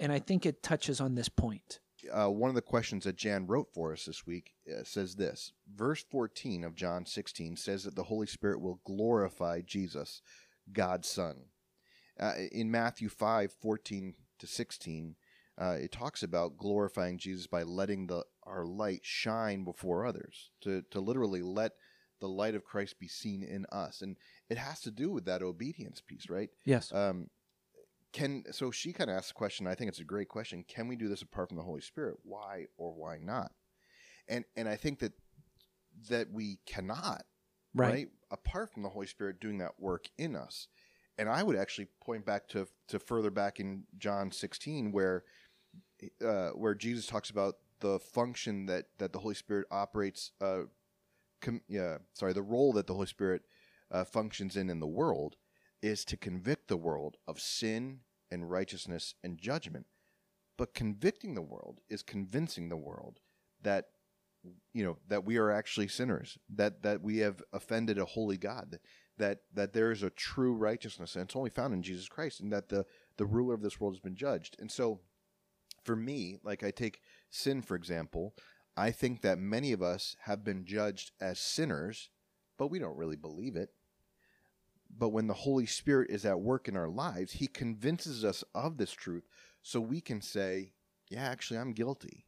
and 0.00 0.10
I 0.10 0.18
think 0.18 0.46
it 0.46 0.62
touches 0.62 1.00
on 1.00 1.14
this 1.14 1.28
point. 1.28 1.80
uh, 2.12 2.28
one 2.28 2.48
of 2.48 2.54
the 2.54 2.62
questions 2.62 3.04
that 3.04 3.16
Jan 3.16 3.46
wrote 3.46 3.68
for 3.72 3.92
us 3.92 4.04
this 4.06 4.26
week 4.26 4.54
uh, 4.68 4.84
says 4.84 5.14
this. 5.14 5.52
Verse 5.74 6.04
14 6.10 6.64
of 6.64 6.74
John 6.74 7.06
16 7.06 7.56
says 7.56 7.84
that 7.84 7.94
the 7.94 8.04
Holy 8.04 8.26
Spirit 8.26 8.60
will 8.60 8.80
glorify 8.84 9.60
Jesus, 9.60 10.20
God's 10.72 11.08
Son. 11.08 11.44
Uh, 12.18 12.34
in 12.52 12.70
Matthew 12.70 13.08
5 13.08 13.52
14 13.52 14.14
to 14.38 14.46
16, 14.46 15.16
uh, 15.60 15.76
it 15.80 15.92
talks 15.92 16.22
about 16.22 16.56
glorifying 16.56 17.18
Jesus 17.18 17.46
by 17.46 17.62
letting 17.62 18.06
the 18.06 18.24
our 18.44 18.64
light 18.64 19.00
shine 19.02 19.64
before 19.64 20.06
others, 20.06 20.50
to, 20.62 20.82
to 20.90 21.00
literally 21.00 21.42
let 21.42 21.72
the 22.20 22.28
light 22.28 22.54
of 22.54 22.64
Christ 22.64 22.98
be 22.98 23.08
seen 23.08 23.42
in 23.42 23.66
us. 23.72 24.00
And 24.02 24.16
it 24.48 24.58
has 24.58 24.80
to 24.82 24.90
do 24.90 25.10
with 25.10 25.24
that 25.26 25.42
obedience 25.42 26.00
piece, 26.00 26.28
right? 26.28 26.50
Yes. 26.64 26.92
Um, 26.92 27.28
can 28.12 28.44
so 28.52 28.70
she 28.70 28.92
kind 28.92 29.10
of 29.10 29.16
asked 29.16 29.28
the 29.28 29.34
question. 29.34 29.66
I 29.66 29.74
think 29.74 29.88
it's 29.88 30.00
a 30.00 30.04
great 30.04 30.28
question. 30.28 30.64
Can 30.66 30.88
we 30.88 30.96
do 30.96 31.08
this 31.08 31.22
apart 31.22 31.48
from 31.48 31.58
the 31.58 31.64
Holy 31.64 31.80
Spirit? 31.80 32.16
Why 32.22 32.66
or 32.76 32.92
why 32.92 33.18
not? 33.18 33.52
And 34.28 34.44
and 34.56 34.68
I 34.68 34.76
think 34.76 35.00
that 35.00 35.12
that 36.08 36.30
we 36.30 36.58
cannot 36.64 37.24
right, 37.74 38.08
apart 38.30 38.72
from 38.72 38.82
the 38.82 38.88
Holy 38.88 39.06
Spirit 39.06 39.40
doing 39.40 39.58
that 39.58 39.72
work 39.78 40.06
in 40.16 40.36
us. 40.36 40.68
And 41.18 41.28
I 41.28 41.42
would 41.42 41.56
actually 41.56 41.88
point 42.02 42.26
back 42.26 42.48
to 42.48 42.66
to 42.88 42.98
further 42.98 43.30
back 43.30 43.60
in 43.60 43.84
John 43.98 44.32
16 44.32 44.92
where 44.92 45.24
uh, 46.24 46.50
where 46.50 46.74
Jesus 46.74 47.06
talks 47.06 47.30
about 47.30 47.56
the 47.80 47.98
function 47.98 48.66
that 48.66 48.86
that 48.98 49.12
the 49.12 49.18
Holy 49.18 49.34
Spirit 49.34 49.66
operates. 49.70 50.32
Uh, 50.40 50.62
com- 51.40 51.62
yeah, 51.68 51.98
sorry, 52.14 52.32
the 52.32 52.42
role 52.42 52.72
that 52.72 52.86
the 52.86 52.94
Holy 52.94 53.06
Spirit 53.06 53.42
uh, 53.90 54.04
functions 54.04 54.56
in 54.56 54.70
in 54.70 54.80
the 54.80 54.86
world 54.86 55.36
is 55.82 56.04
to 56.06 56.16
convict 56.16 56.68
the 56.68 56.76
world 56.76 57.16
of 57.28 57.38
sin 57.38 58.00
and 58.30 58.50
righteousness 58.50 59.14
and 59.22 59.38
judgment. 59.38 59.86
But 60.56 60.74
convicting 60.74 61.34
the 61.34 61.42
world 61.42 61.80
is 61.88 62.02
convincing 62.02 62.68
the 62.68 62.76
world 62.76 63.20
that 63.62 63.88
you 64.72 64.84
know 64.84 64.98
that 65.08 65.24
we 65.24 65.36
are 65.36 65.50
actually 65.50 65.88
sinners, 65.88 66.38
that 66.54 66.82
that 66.82 67.02
we 67.02 67.18
have 67.18 67.42
offended 67.52 67.98
a 67.98 68.04
holy 68.04 68.36
God, 68.36 68.78
that 69.18 69.40
that 69.52 69.72
there 69.72 69.90
is 69.90 70.02
a 70.02 70.10
true 70.10 70.54
righteousness, 70.54 71.14
and 71.14 71.24
it's 71.24 71.36
only 71.36 71.50
found 71.50 71.74
in 71.74 71.82
Jesus 71.82 72.08
Christ, 72.08 72.40
and 72.40 72.52
that 72.52 72.68
the 72.68 72.84
the 73.16 73.26
ruler 73.26 73.54
of 73.54 73.62
this 73.62 73.80
world 73.80 73.94
has 73.94 74.00
been 74.00 74.16
judged. 74.16 74.56
And 74.58 74.70
so, 74.70 75.00
for 75.84 75.96
me, 75.96 76.38
like 76.42 76.62
I 76.62 76.70
take 76.70 77.00
sin 77.30 77.62
for 77.62 77.76
example, 77.76 78.34
I 78.76 78.90
think 78.90 79.22
that 79.22 79.38
many 79.38 79.72
of 79.72 79.82
us 79.82 80.16
have 80.22 80.44
been 80.44 80.64
judged 80.64 81.12
as 81.20 81.38
sinners, 81.38 82.10
but 82.58 82.68
we 82.68 82.78
don't 82.78 82.96
really 82.96 83.16
believe 83.16 83.56
it. 83.56 83.70
But 84.96 85.10
when 85.10 85.26
the 85.26 85.34
Holy 85.34 85.66
Spirit 85.66 86.10
is 86.10 86.24
at 86.24 86.40
work 86.40 86.68
in 86.68 86.76
our 86.76 86.88
lives, 86.88 87.32
He 87.32 87.46
convinces 87.46 88.24
us 88.24 88.44
of 88.54 88.76
this 88.76 88.92
truth 88.92 89.24
so 89.62 89.80
we 89.80 90.00
can 90.00 90.20
say, 90.20 90.72
Yeah, 91.08 91.24
actually, 91.24 91.58
I'm 91.58 91.72
guilty. 91.72 92.26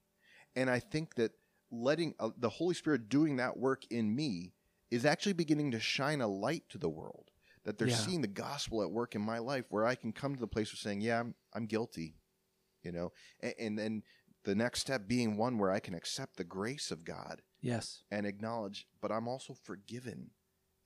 And 0.55 0.71
I 0.71 0.79
think 0.79 1.17
that 1.17 1.33
letting 1.71 2.15
uh, 2.21 2.31
the 2.39 2.49
Holy 2.49 2.75
Spirit 2.75 3.09
doing 3.09 3.37
that 3.37 3.57
work 3.57 3.85
in 3.91 4.15
me 4.15 4.53
is 4.91 5.05
actually 5.05 5.33
beginning 5.33 5.73
to 5.73 5.81
shine 5.81 6.21
a 6.21 6.29
light 6.29 6.65
to 6.71 6.79
the 6.79 6.89
world. 6.89 7.31
That 7.65 7.79
they're 7.79 7.89
Yeah. 7.89 7.97
seeing 7.97 8.21
the 8.21 8.29
gospel 8.29 8.83
at 8.83 8.91
work 8.93 9.15
in 9.17 9.21
my 9.23 9.39
life 9.39 9.65
where 9.71 9.85
I 9.85 9.97
can 9.97 10.13
come 10.13 10.35
to 10.35 10.41
the 10.41 10.47
place 10.47 10.73
of 10.73 10.79
saying, 10.79 11.01
Yeah, 11.01 11.19
I'm, 11.21 11.35
I'm 11.53 11.67
guilty. 11.67 12.15
You 12.85 12.93
know, 12.93 13.13
and, 13.41 13.55
and 13.59 13.79
then 13.79 14.03
the 14.45 14.55
next 14.55 14.81
step 14.81 15.09
being 15.09 15.37
one 15.37 15.59
where 15.59 15.73
I 15.73 15.81
can 15.81 15.93
accept 15.95 16.37
the 16.37 16.45
grace 16.45 16.93
of 16.93 17.05
God 17.05 17.43
Yes. 17.61 18.05
and 18.13 18.25
acknowledge, 18.27 18.87
but 19.01 19.11
I'm 19.11 19.27
also 19.27 19.55
forgiven. 19.55 20.31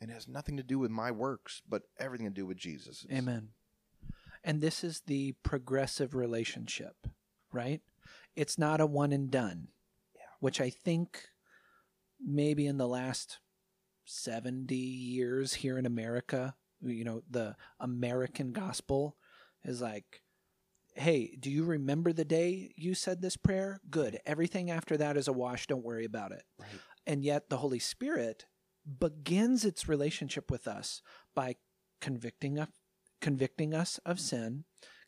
And 0.00 0.10
it 0.10 0.14
has 0.14 0.26
nothing 0.26 0.56
to 0.56 0.62
do 0.62 0.78
with 0.78 0.90
my 0.90 1.10
works, 1.10 1.60
but 1.68 1.82
everything 1.98 2.26
to 2.26 2.32
do 2.32 2.46
with 2.46 2.56
Jesus. 2.56 3.04
Amen. 3.12 3.50
And 4.42 4.62
this 4.62 4.82
is 4.82 5.02
the 5.06 5.32
progressive 5.42 6.14
relationship, 6.14 7.06
right? 7.52 7.82
It's 8.34 8.56
not 8.56 8.80
a 8.80 8.86
one 8.86 9.12
and 9.12 9.30
done. 9.30 9.68
Which 10.40 10.60
I 10.60 10.70
think 10.70 11.28
maybe 12.20 12.66
in 12.66 12.78
the 12.78 12.88
last 12.88 13.38
70 14.04 14.74
years 14.74 15.54
here 15.54 15.78
in 15.78 15.86
America, 15.86 16.54
you 16.82 17.04
know, 17.04 17.22
the 17.30 17.56
American 17.78 18.52
gospel 18.52 19.16
is 19.64 19.80
like, 19.80 20.22
hey, 20.94 21.36
do 21.38 21.50
you 21.50 21.64
remember 21.64 22.12
the 22.12 22.24
day 22.24 22.72
you 22.76 22.94
said 22.94 23.20
this 23.22 23.36
prayer? 23.36 23.80
Good. 23.90 24.18
Everything 24.26 24.70
after 24.70 24.96
that 24.96 25.16
is 25.16 25.28
a 25.28 25.32
wash. 25.32 25.66
Don't 25.66 25.84
worry 25.84 26.04
about 26.04 26.32
it. 26.32 26.42
Right. 26.58 26.68
And 27.06 27.24
yet 27.24 27.48
the 27.48 27.58
Holy 27.58 27.78
Spirit 27.78 28.46
begins 28.98 29.64
its 29.64 29.88
relationship 29.88 30.50
with 30.50 30.66
us 30.66 31.02
by 31.34 31.56
convicting 32.00 32.58
us, 32.58 32.68
convicting 33.20 33.74
us 33.74 33.98
of 34.04 34.18
sin, 34.18 34.64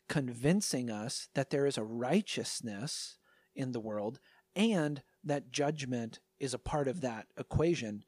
convincing 0.07 0.89
us 0.89 1.27
that 1.33 1.49
there 1.49 1.65
is 1.65 1.77
a 1.77 1.83
righteousness 1.83 3.17
in 3.55 3.71
the 3.71 3.79
world 3.79 4.19
and 4.55 5.01
that 5.23 5.51
judgment 5.51 6.19
is 6.39 6.53
a 6.53 6.59
part 6.59 6.87
of 6.87 7.01
that 7.01 7.27
equation. 7.37 8.03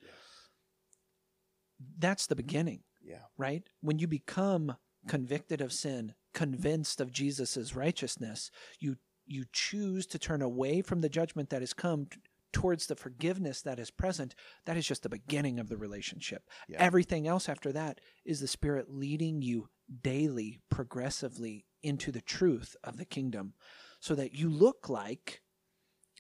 That's 1.98 2.28
the 2.28 2.36
beginning, 2.36 2.84
Yeah. 3.02 3.24
right? 3.38 3.68
When 3.82 4.00
you 4.00 4.08
become 4.08 4.78
convicted 5.08 5.62
of 5.62 5.74
sin, 5.74 6.16
convinced 6.34 7.00
of 7.02 7.12
Jesus' 7.12 7.76
righteousness, 7.76 8.52
you 8.80 8.98
you 9.28 9.44
choose 9.52 10.06
to 10.06 10.20
turn 10.20 10.44
away 10.44 10.84
from 10.84 11.02
the 11.02 11.10
judgment 11.10 11.50
that 11.50 11.64
has 11.64 11.74
come 11.74 12.06
t- 12.06 12.20
towards 12.54 12.86
the 12.86 12.96
forgiveness 12.96 13.60
that 13.64 13.80
is 13.80 13.90
present. 13.90 14.36
That 14.66 14.78
is 14.78 14.86
just 14.86 15.02
the 15.02 15.10
beginning 15.10 15.60
of 15.60 15.68
the 15.68 15.78
relationship. 15.78 16.48
Yeah. 16.70 16.78
Everything 16.80 17.28
else 17.28 17.50
after 17.50 17.72
that 17.72 18.00
is 18.24 18.40
the 18.40 18.48
Spirit 18.48 18.88
leading 18.92 19.42
you 19.42 19.70
daily, 20.04 20.60
progressively 20.70 21.66
into 21.82 22.12
the 22.12 22.22
truth 22.22 22.76
of 22.84 22.98
the 22.98 23.06
kingdom 23.06 23.56
so 24.00 24.14
that 24.14 24.36
you 24.36 24.48
look 24.48 24.90
like 24.90 25.42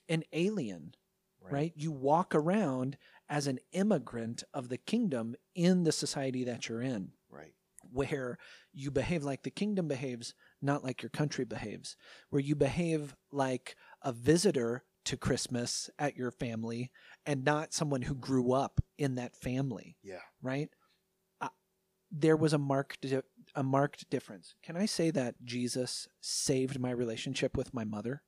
an 0.09 0.23
alien, 0.33 0.95
right? 1.41 1.73
You 1.75 1.91
walk 1.91 2.33
around 2.35 2.97
as 3.29 3.47
an 3.47 3.59
immigrant 3.71 4.43
of 4.53 4.69
the 4.69 4.77
kingdom 4.77 5.35
in 5.55 5.83
the 5.83 5.91
society 5.91 6.43
that 6.43 6.67
you're 6.69 6.81
in 6.81 7.11
Right. 7.29 7.53
where 7.91 8.37
you 8.71 8.91
behave 8.91 9.23
like 9.23 9.43
the 9.43 9.49
kingdom 9.51 9.87
behaves, 9.87 10.33
not 10.61 10.83
like 10.83 11.01
your 11.01 11.09
country 11.09 11.45
behaves, 11.45 11.95
where 12.29 12.41
you 12.41 12.55
behave 12.55 13.15
like 13.31 13.75
a 14.01 14.11
visitor 14.11 14.83
to 15.05 15.17
Christmas 15.17 15.89
at 15.99 16.15
your 16.15 16.31
family 16.31 16.91
and 17.25 17.43
not 17.43 17.73
someone 17.73 18.01
who 18.03 18.15
grew 18.15 18.51
up 18.53 18.81
in 18.97 19.15
that 19.15 19.35
family, 19.35 19.97
Yeah. 20.03 20.21
right? 20.41 20.69
Uh, 21.41 21.49
there 22.11 22.35
was 22.37 22.53
a 22.53 22.57
marked 22.57 23.01
di- 23.01 23.21
a 23.55 23.63
marked 23.63 24.09
difference. 24.09 24.55
Can 24.63 24.75
I 24.77 24.85
say 24.87 25.11
that 25.11 25.35
Jesus 25.43 26.07
saved 26.21 26.79
my 26.79 26.89
relationship 26.91 27.55
with 27.55 27.73
my 27.73 27.83
mother? 27.83 28.23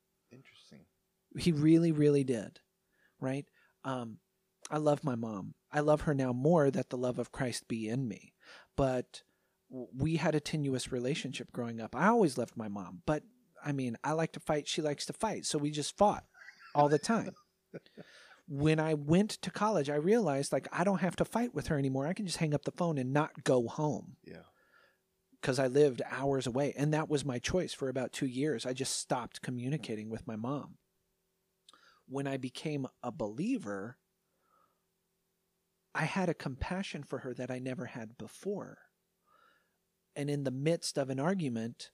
He 1.37 1.51
really, 1.51 1.91
really 1.91 2.23
did. 2.23 2.59
Right? 3.19 3.45
Um, 3.83 4.17
I 4.69 4.77
love 4.77 5.03
my 5.03 5.15
mom. 5.15 5.53
I 5.71 5.79
love 5.79 6.01
her 6.01 6.13
now 6.13 6.33
more 6.33 6.69
that 6.71 6.89
the 6.89 6.97
love 6.97 7.19
of 7.19 7.31
Christ 7.31 7.67
be 7.67 7.87
in 7.89 8.07
me. 8.07 8.33
But 8.75 9.21
we 9.69 10.15
had 10.17 10.35
a 10.35 10.39
tenuous 10.39 10.91
relationship 10.91 11.51
growing 11.51 11.81
up. 11.81 11.95
I 11.95 12.07
always 12.07 12.37
loved 12.37 12.55
my 12.55 12.67
mom, 12.67 13.01
but 13.05 13.23
I 13.63 13.71
mean, 13.71 13.97
I 14.03 14.13
like 14.13 14.31
to 14.33 14.39
fight. 14.39 14.67
She 14.67 14.81
likes 14.81 15.05
to 15.07 15.13
fight. 15.13 15.45
So 15.45 15.57
we 15.57 15.71
just 15.71 15.97
fought 15.97 16.23
all 16.75 16.87
the 16.89 16.99
time. 16.99 17.31
when 18.47 18.79
I 18.79 18.93
went 18.93 19.31
to 19.31 19.51
college, 19.51 19.89
I 19.89 19.95
realized 19.95 20.51
like 20.53 20.67
I 20.71 20.83
don't 20.83 21.01
have 21.01 21.15
to 21.17 21.25
fight 21.25 21.53
with 21.53 21.67
her 21.67 21.77
anymore. 21.77 22.07
I 22.07 22.13
can 22.13 22.25
just 22.25 22.37
hang 22.37 22.53
up 22.53 22.63
the 22.63 22.71
phone 22.71 22.97
and 22.97 23.11
not 23.13 23.43
go 23.43 23.67
home 23.67 24.15
Yeah. 24.25 24.43
because 25.41 25.59
I 25.59 25.67
lived 25.67 26.01
hours 26.09 26.47
away. 26.47 26.73
And 26.77 26.93
that 26.93 27.09
was 27.09 27.25
my 27.25 27.39
choice 27.39 27.73
for 27.73 27.89
about 27.89 28.13
two 28.13 28.27
years. 28.27 28.65
I 28.65 28.73
just 28.73 28.97
stopped 28.99 29.41
communicating 29.41 30.09
with 30.09 30.27
my 30.27 30.35
mom. 30.37 30.75
When 32.07 32.27
I 32.27 32.37
became 32.37 32.87
a 33.03 33.11
believer, 33.11 33.97
I 35.93 36.05
had 36.05 36.29
a 36.29 36.33
compassion 36.33 37.03
for 37.03 37.19
her 37.19 37.33
that 37.33 37.51
I 37.51 37.59
never 37.59 37.85
had 37.85 38.17
before. 38.17 38.77
And 40.15 40.29
in 40.29 40.43
the 40.43 40.51
midst 40.51 40.97
of 40.97 41.09
an 41.09 41.19
argument, 41.19 41.91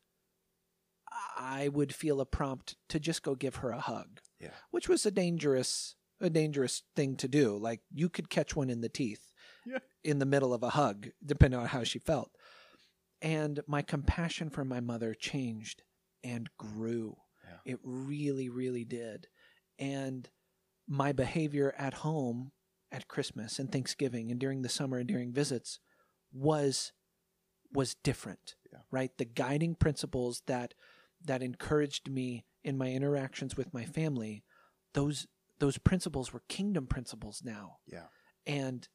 I 1.37 1.67
would 1.67 1.93
feel 1.93 2.21
a 2.21 2.25
prompt 2.25 2.75
to 2.89 2.99
just 2.99 3.23
go 3.23 3.35
give 3.35 3.57
her 3.57 3.69
a 3.71 3.79
hug 3.79 4.19
Yeah. 4.39 4.53
which 4.71 4.87
was 4.89 5.05
a 5.05 5.11
dangerous 5.11 5.95
a 6.19 6.29
dangerous 6.29 6.83
thing 6.95 7.17
to 7.17 7.27
do. 7.27 7.57
Like 7.57 7.81
you 7.91 8.07
could 8.07 8.29
catch 8.29 8.55
one 8.55 8.69
in 8.69 8.79
the 8.81 8.87
teeth 8.89 9.33
Yeah. 9.65 9.79
in 10.03 10.19
the 10.19 10.25
middle 10.25 10.53
of 10.53 10.63
a 10.63 10.69
hug, 10.69 11.09
depending 11.25 11.59
on 11.59 11.67
how 11.67 11.83
she 11.83 11.99
felt. 11.99 12.31
And 13.21 13.59
my 13.67 13.81
compassion 13.81 14.49
for 14.49 14.63
my 14.63 14.79
mother 14.79 15.13
changed 15.13 15.83
and 16.23 16.49
grew. 16.57 17.17
Yeah. 17.43 17.73
It 17.73 17.79
really, 17.83 18.47
really 18.47 18.85
did. 18.85 19.27
And 19.79 20.29
my 20.87 21.11
behavior 21.11 21.73
at 21.77 21.95
home 21.95 22.51
at 22.91 23.07
Christmas 23.07 23.57
and 23.59 23.71
Thanksgiving 23.71 24.29
and 24.29 24.39
during 24.39 24.61
the 24.61 24.69
summer 24.69 24.97
and 24.97 25.07
during 25.07 25.31
visits 25.31 25.79
was 26.31 26.93
was 27.73 27.95
different. 28.03 28.55
Yeah. 28.71 28.79
Right? 28.91 29.11
The 29.17 29.25
guiding 29.25 29.75
principles 29.75 30.43
that 30.47 30.73
that 31.25 31.41
encouraged 31.41 32.09
me 32.09 32.45
in 32.63 32.77
my 32.77 32.89
interactions 32.89 33.57
with 33.57 33.73
my 33.73 33.85
family, 33.85 34.43
those 34.93 35.27
those 35.59 35.77
principles 35.77 36.33
were 36.33 36.43
kingdom 36.49 36.87
principles 36.87 37.41
now. 37.43 37.77
Yeah. 37.87 38.07
And 38.45 38.87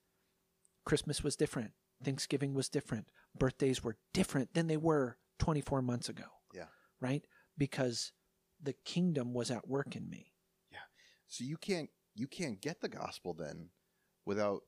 Christmas 0.84 1.22
was 1.22 1.36
different. 1.36 1.72
Thanksgiving 2.04 2.54
was 2.54 2.68
different. 2.68 3.10
Birthdays 3.36 3.82
were 3.82 3.96
different 4.12 4.54
than 4.54 4.66
they 4.68 4.76
were 4.76 5.16
24 5.38 5.82
months 5.82 6.08
ago. 6.08 6.24
Yeah. 6.54 6.66
Right? 7.00 7.24
Because 7.56 8.12
the 8.62 8.74
kingdom 8.84 9.32
was 9.32 9.50
at 9.50 9.68
work 9.68 9.96
in 9.96 10.08
me. 10.08 10.32
So 11.28 11.44
you 11.44 11.56
can't 11.56 11.90
you 12.14 12.26
can't 12.26 12.60
get 12.60 12.80
the 12.80 12.88
gospel 12.88 13.34
then 13.34 13.68
without 14.26 14.62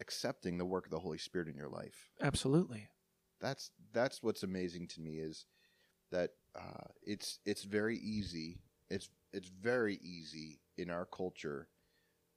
accepting 0.00 0.58
the 0.58 0.64
work 0.64 0.84
of 0.84 0.90
the 0.90 0.98
Holy 0.98 1.18
Spirit 1.18 1.48
in 1.48 1.56
your 1.56 1.68
life. 1.68 2.10
Absolutely. 2.20 2.88
That's 3.40 3.70
that's 3.92 4.22
what's 4.22 4.42
amazing 4.42 4.88
to 4.88 5.00
me 5.00 5.18
is 5.18 5.46
that 6.10 6.30
uh, 6.58 6.88
it's 7.02 7.40
it's 7.44 7.64
very 7.64 7.98
easy. 7.98 8.60
It's 8.90 9.08
it's 9.32 9.48
very 9.48 9.98
easy 10.02 10.60
in 10.78 10.90
our 10.90 11.06
culture 11.06 11.68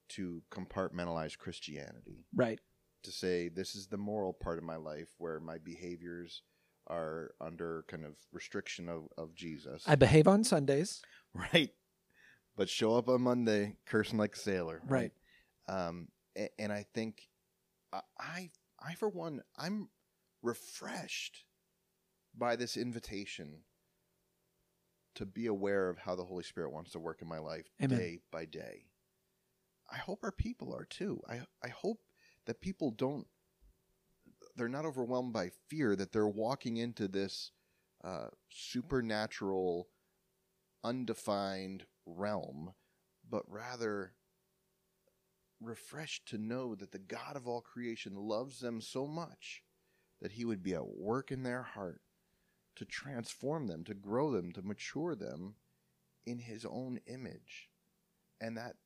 to 0.08 0.42
compartmentalize 0.50 1.36
Christianity. 1.36 2.24
Right. 2.34 2.60
To 3.04 3.12
say 3.12 3.48
this 3.48 3.74
is 3.74 3.86
the 3.86 3.98
moral 3.98 4.32
part 4.32 4.58
of 4.58 4.64
my 4.64 4.76
life 4.76 5.08
where 5.18 5.38
my 5.38 5.58
behaviors 5.58 6.42
are 6.88 7.32
under 7.40 7.84
kind 7.88 8.04
of 8.04 8.14
restriction 8.32 8.88
of, 8.88 9.08
of 9.18 9.34
Jesus. 9.34 9.82
I 9.86 9.96
behave 9.96 10.26
on 10.26 10.44
Sundays. 10.44 11.02
Right. 11.52 11.70
But 12.56 12.68
show 12.68 12.96
up 12.96 13.08
on 13.08 13.22
Monday 13.22 13.76
cursing 13.84 14.18
like 14.18 14.34
a 14.34 14.38
sailor. 14.38 14.80
Right. 14.86 15.12
Um, 15.68 16.08
a- 16.36 16.50
and 16.58 16.72
I 16.72 16.86
think 16.94 17.28
I, 17.92 18.00
I, 18.18 18.50
I, 18.80 18.94
for 18.94 19.08
one, 19.08 19.42
I'm 19.56 19.88
refreshed 20.42 21.44
by 22.36 22.56
this 22.56 22.76
invitation 22.76 23.62
to 25.16 25.26
be 25.26 25.46
aware 25.46 25.88
of 25.88 25.98
how 25.98 26.14
the 26.14 26.24
Holy 26.24 26.42
Spirit 26.42 26.72
wants 26.72 26.92
to 26.92 26.98
work 26.98 27.22
in 27.22 27.28
my 27.28 27.38
life 27.38 27.66
Amen. 27.82 27.98
day 27.98 28.18
by 28.30 28.44
day. 28.44 28.86
I 29.90 29.96
hope 29.96 30.20
our 30.22 30.32
people 30.32 30.74
are 30.74 30.84
too. 30.84 31.20
I, 31.28 31.40
I 31.64 31.68
hope 31.68 32.00
that 32.46 32.60
people 32.60 32.90
don't, 32.90 33.26
they're 34.56 34.68
not 34.68 34.84
overwhelmed 34.84 35.32
by 35.32 35.50
fear, 35.68 35.96
that 35.96 36.12
they're 36.12 36.28
walking 36.28 36.76
into 36.76 37.08
this 37.08 37.52
uh, 38.04 38.28
supernatural, 38.50 39.88
undefined 40.84 41.86
realm, 42.06 42.72
but 43.28 43.42
rather 43.48 44.12
refreshed 45.60 46.26
to 46.28 46.38
know 46.38 46.74
that 46.74 46.92
the 46.92 46.98
God 46.98 47.36
of 47.36 47.46
all 47.46 47.60
creation 47.60 48.14
loves 48.14 48.60
them 48.60 48.80
so 48.80 49.06
much 49.06 49.62
that 50.20 50.32
he 50.32 50.44
would 50.44 50.62
be 50.62 50.74
at 50.74 50.86
work 50.86 51.30
in 51.30 51.42
their 51.42 51.62
heart 51.62 52.00
to 52.76 52.84
transform 52.84 53.66
them, 53.66 53.84
to 53.84 53.94
grow 53.94 54.30
them, 54.30 54.52
to 54.52 54.62
mature 54.62 55.14
them 55.14 55.54
in 56.26 56.38
his 56.38 56.64
own 56.64 57.00
image. 57.06 57.68
And 58.40 58.56
that 58.56 58.76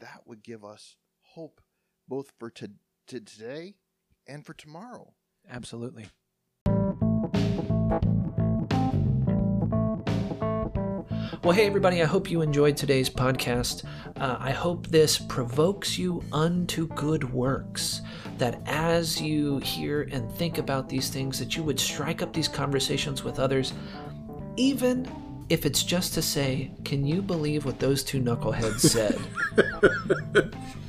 that 0.00 0.22
would 0.26 0.42
give 0.42 0.64
us 0.64 0.96
hope 1.20 1.60
both 2.08 2.32
for 2.38 2.50
to, 2.50 2.70
to 3.08 3.20
today 3.20 3.74
and 4.26 4.44
for 4.44 4.54
tomorrow. 4.54 5.14
Absolutely. 5.48 6.06
Well, 11.44 11.52
hey, 11.52 11.66
everybody, 11.66 12.02
I 12.02 12.04
hope 12.04 12.28
you 12.28 12.42
enjoyed 12.42 12.76
today's 12.76 13.08
podcast. 13.08 13.84
Uh, 14.16 14.36
I 14.40 14.50
hope 14.50 14.88
this 14.88 15.18
provokes 15.18 15.96
you 15.96 16.20
unto 16.32 16.88
good 16.88 17.32
works. 17.32 18.00
That 18.38 18.60
as 18.66 19.20
you 19.20 19.58
hear 19.58 20.08
and 20.10 20.28
think 20.32 20.58
about 20.58 20.88
these 20.88 21.10
things, 21.10 21.38
that 21.38 21.56
you 21.56 21.62
would 21.62 21.78
strike 21.78 22.22
up 22.22 22.32
these 22.32 22.48
conversations 22.48 23.22
with 23.22 23.38
others, 23.38 23.72
even 24.56 25.06
if 25.48 25.64
it's 25.64 25.84
just 25.84 26.12
to 26.14 26.22
say, 26.22 26.72
Can 26.84 27.06
you 27.06 27.22
believe 27.22 27.64
what 27.64 27.78
those 27.78 28.02
two 28.02 28.20
knuckleheads 28.20 28.80
said? 28.80 29.16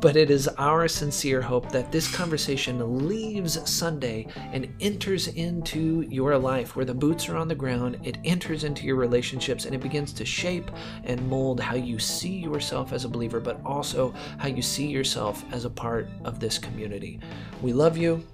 But 0.00 0.16
it 0.16 0.30
is 0.30 0.46
our 0.58 0.88
sincere 0.88 1.40
hope 1.40 1.70
that 1.72 1.90
this 1.90 2.14
conversation 2.14 3.08
leaves 3.08 3.58
Sunday 3.68 4.26
and 4.52 4.72
enters 4.80 5.28
into 5.28 6.02
your 6.02 6.36
life 6.36 6.76
where 6.76 6.84
the 6.84 6.94
boots 6.94 7.28
are 7.28 7.36
on 7.36 7.48
the 7.48 7.54
ground, 7.54 7.98
it 8.04 8.18
enters 8.24 8.64
into 8.64 8.84
your 8.84 8.96
relationships, 8.96 9.64
and 9.64 9.74
it 9.74 9.80
begins 9.80 10.12
to 10.12 10.24
shape 10.24 10.70
and 11.04 11.26
mold 11.28 11.60
how 11.60 11.76
you 11.76 11.98
see 11.98 12.36
yourself 12.38 12.92
as 12.92 13.04
a 13.04 13.08
believer, 13.08 13.40
but 13.40 13.60
also 13.64 14.12
how 14.38 14.48
you 14.48 14.62
see 14.62 14.86
yourself 14.86 15.44
as 15.52 15.64
a 15.64 15.70
part 15.70 16.08
of 16.24 16.40
this 16.40 16.58
community. 16.58 17.18
We 17.62 17.72
love 17.72 17.96
you. 17.96 18.24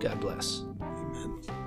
God 0.00 0.20
bless. 0.20 0.62
Amen. 0.80 1.61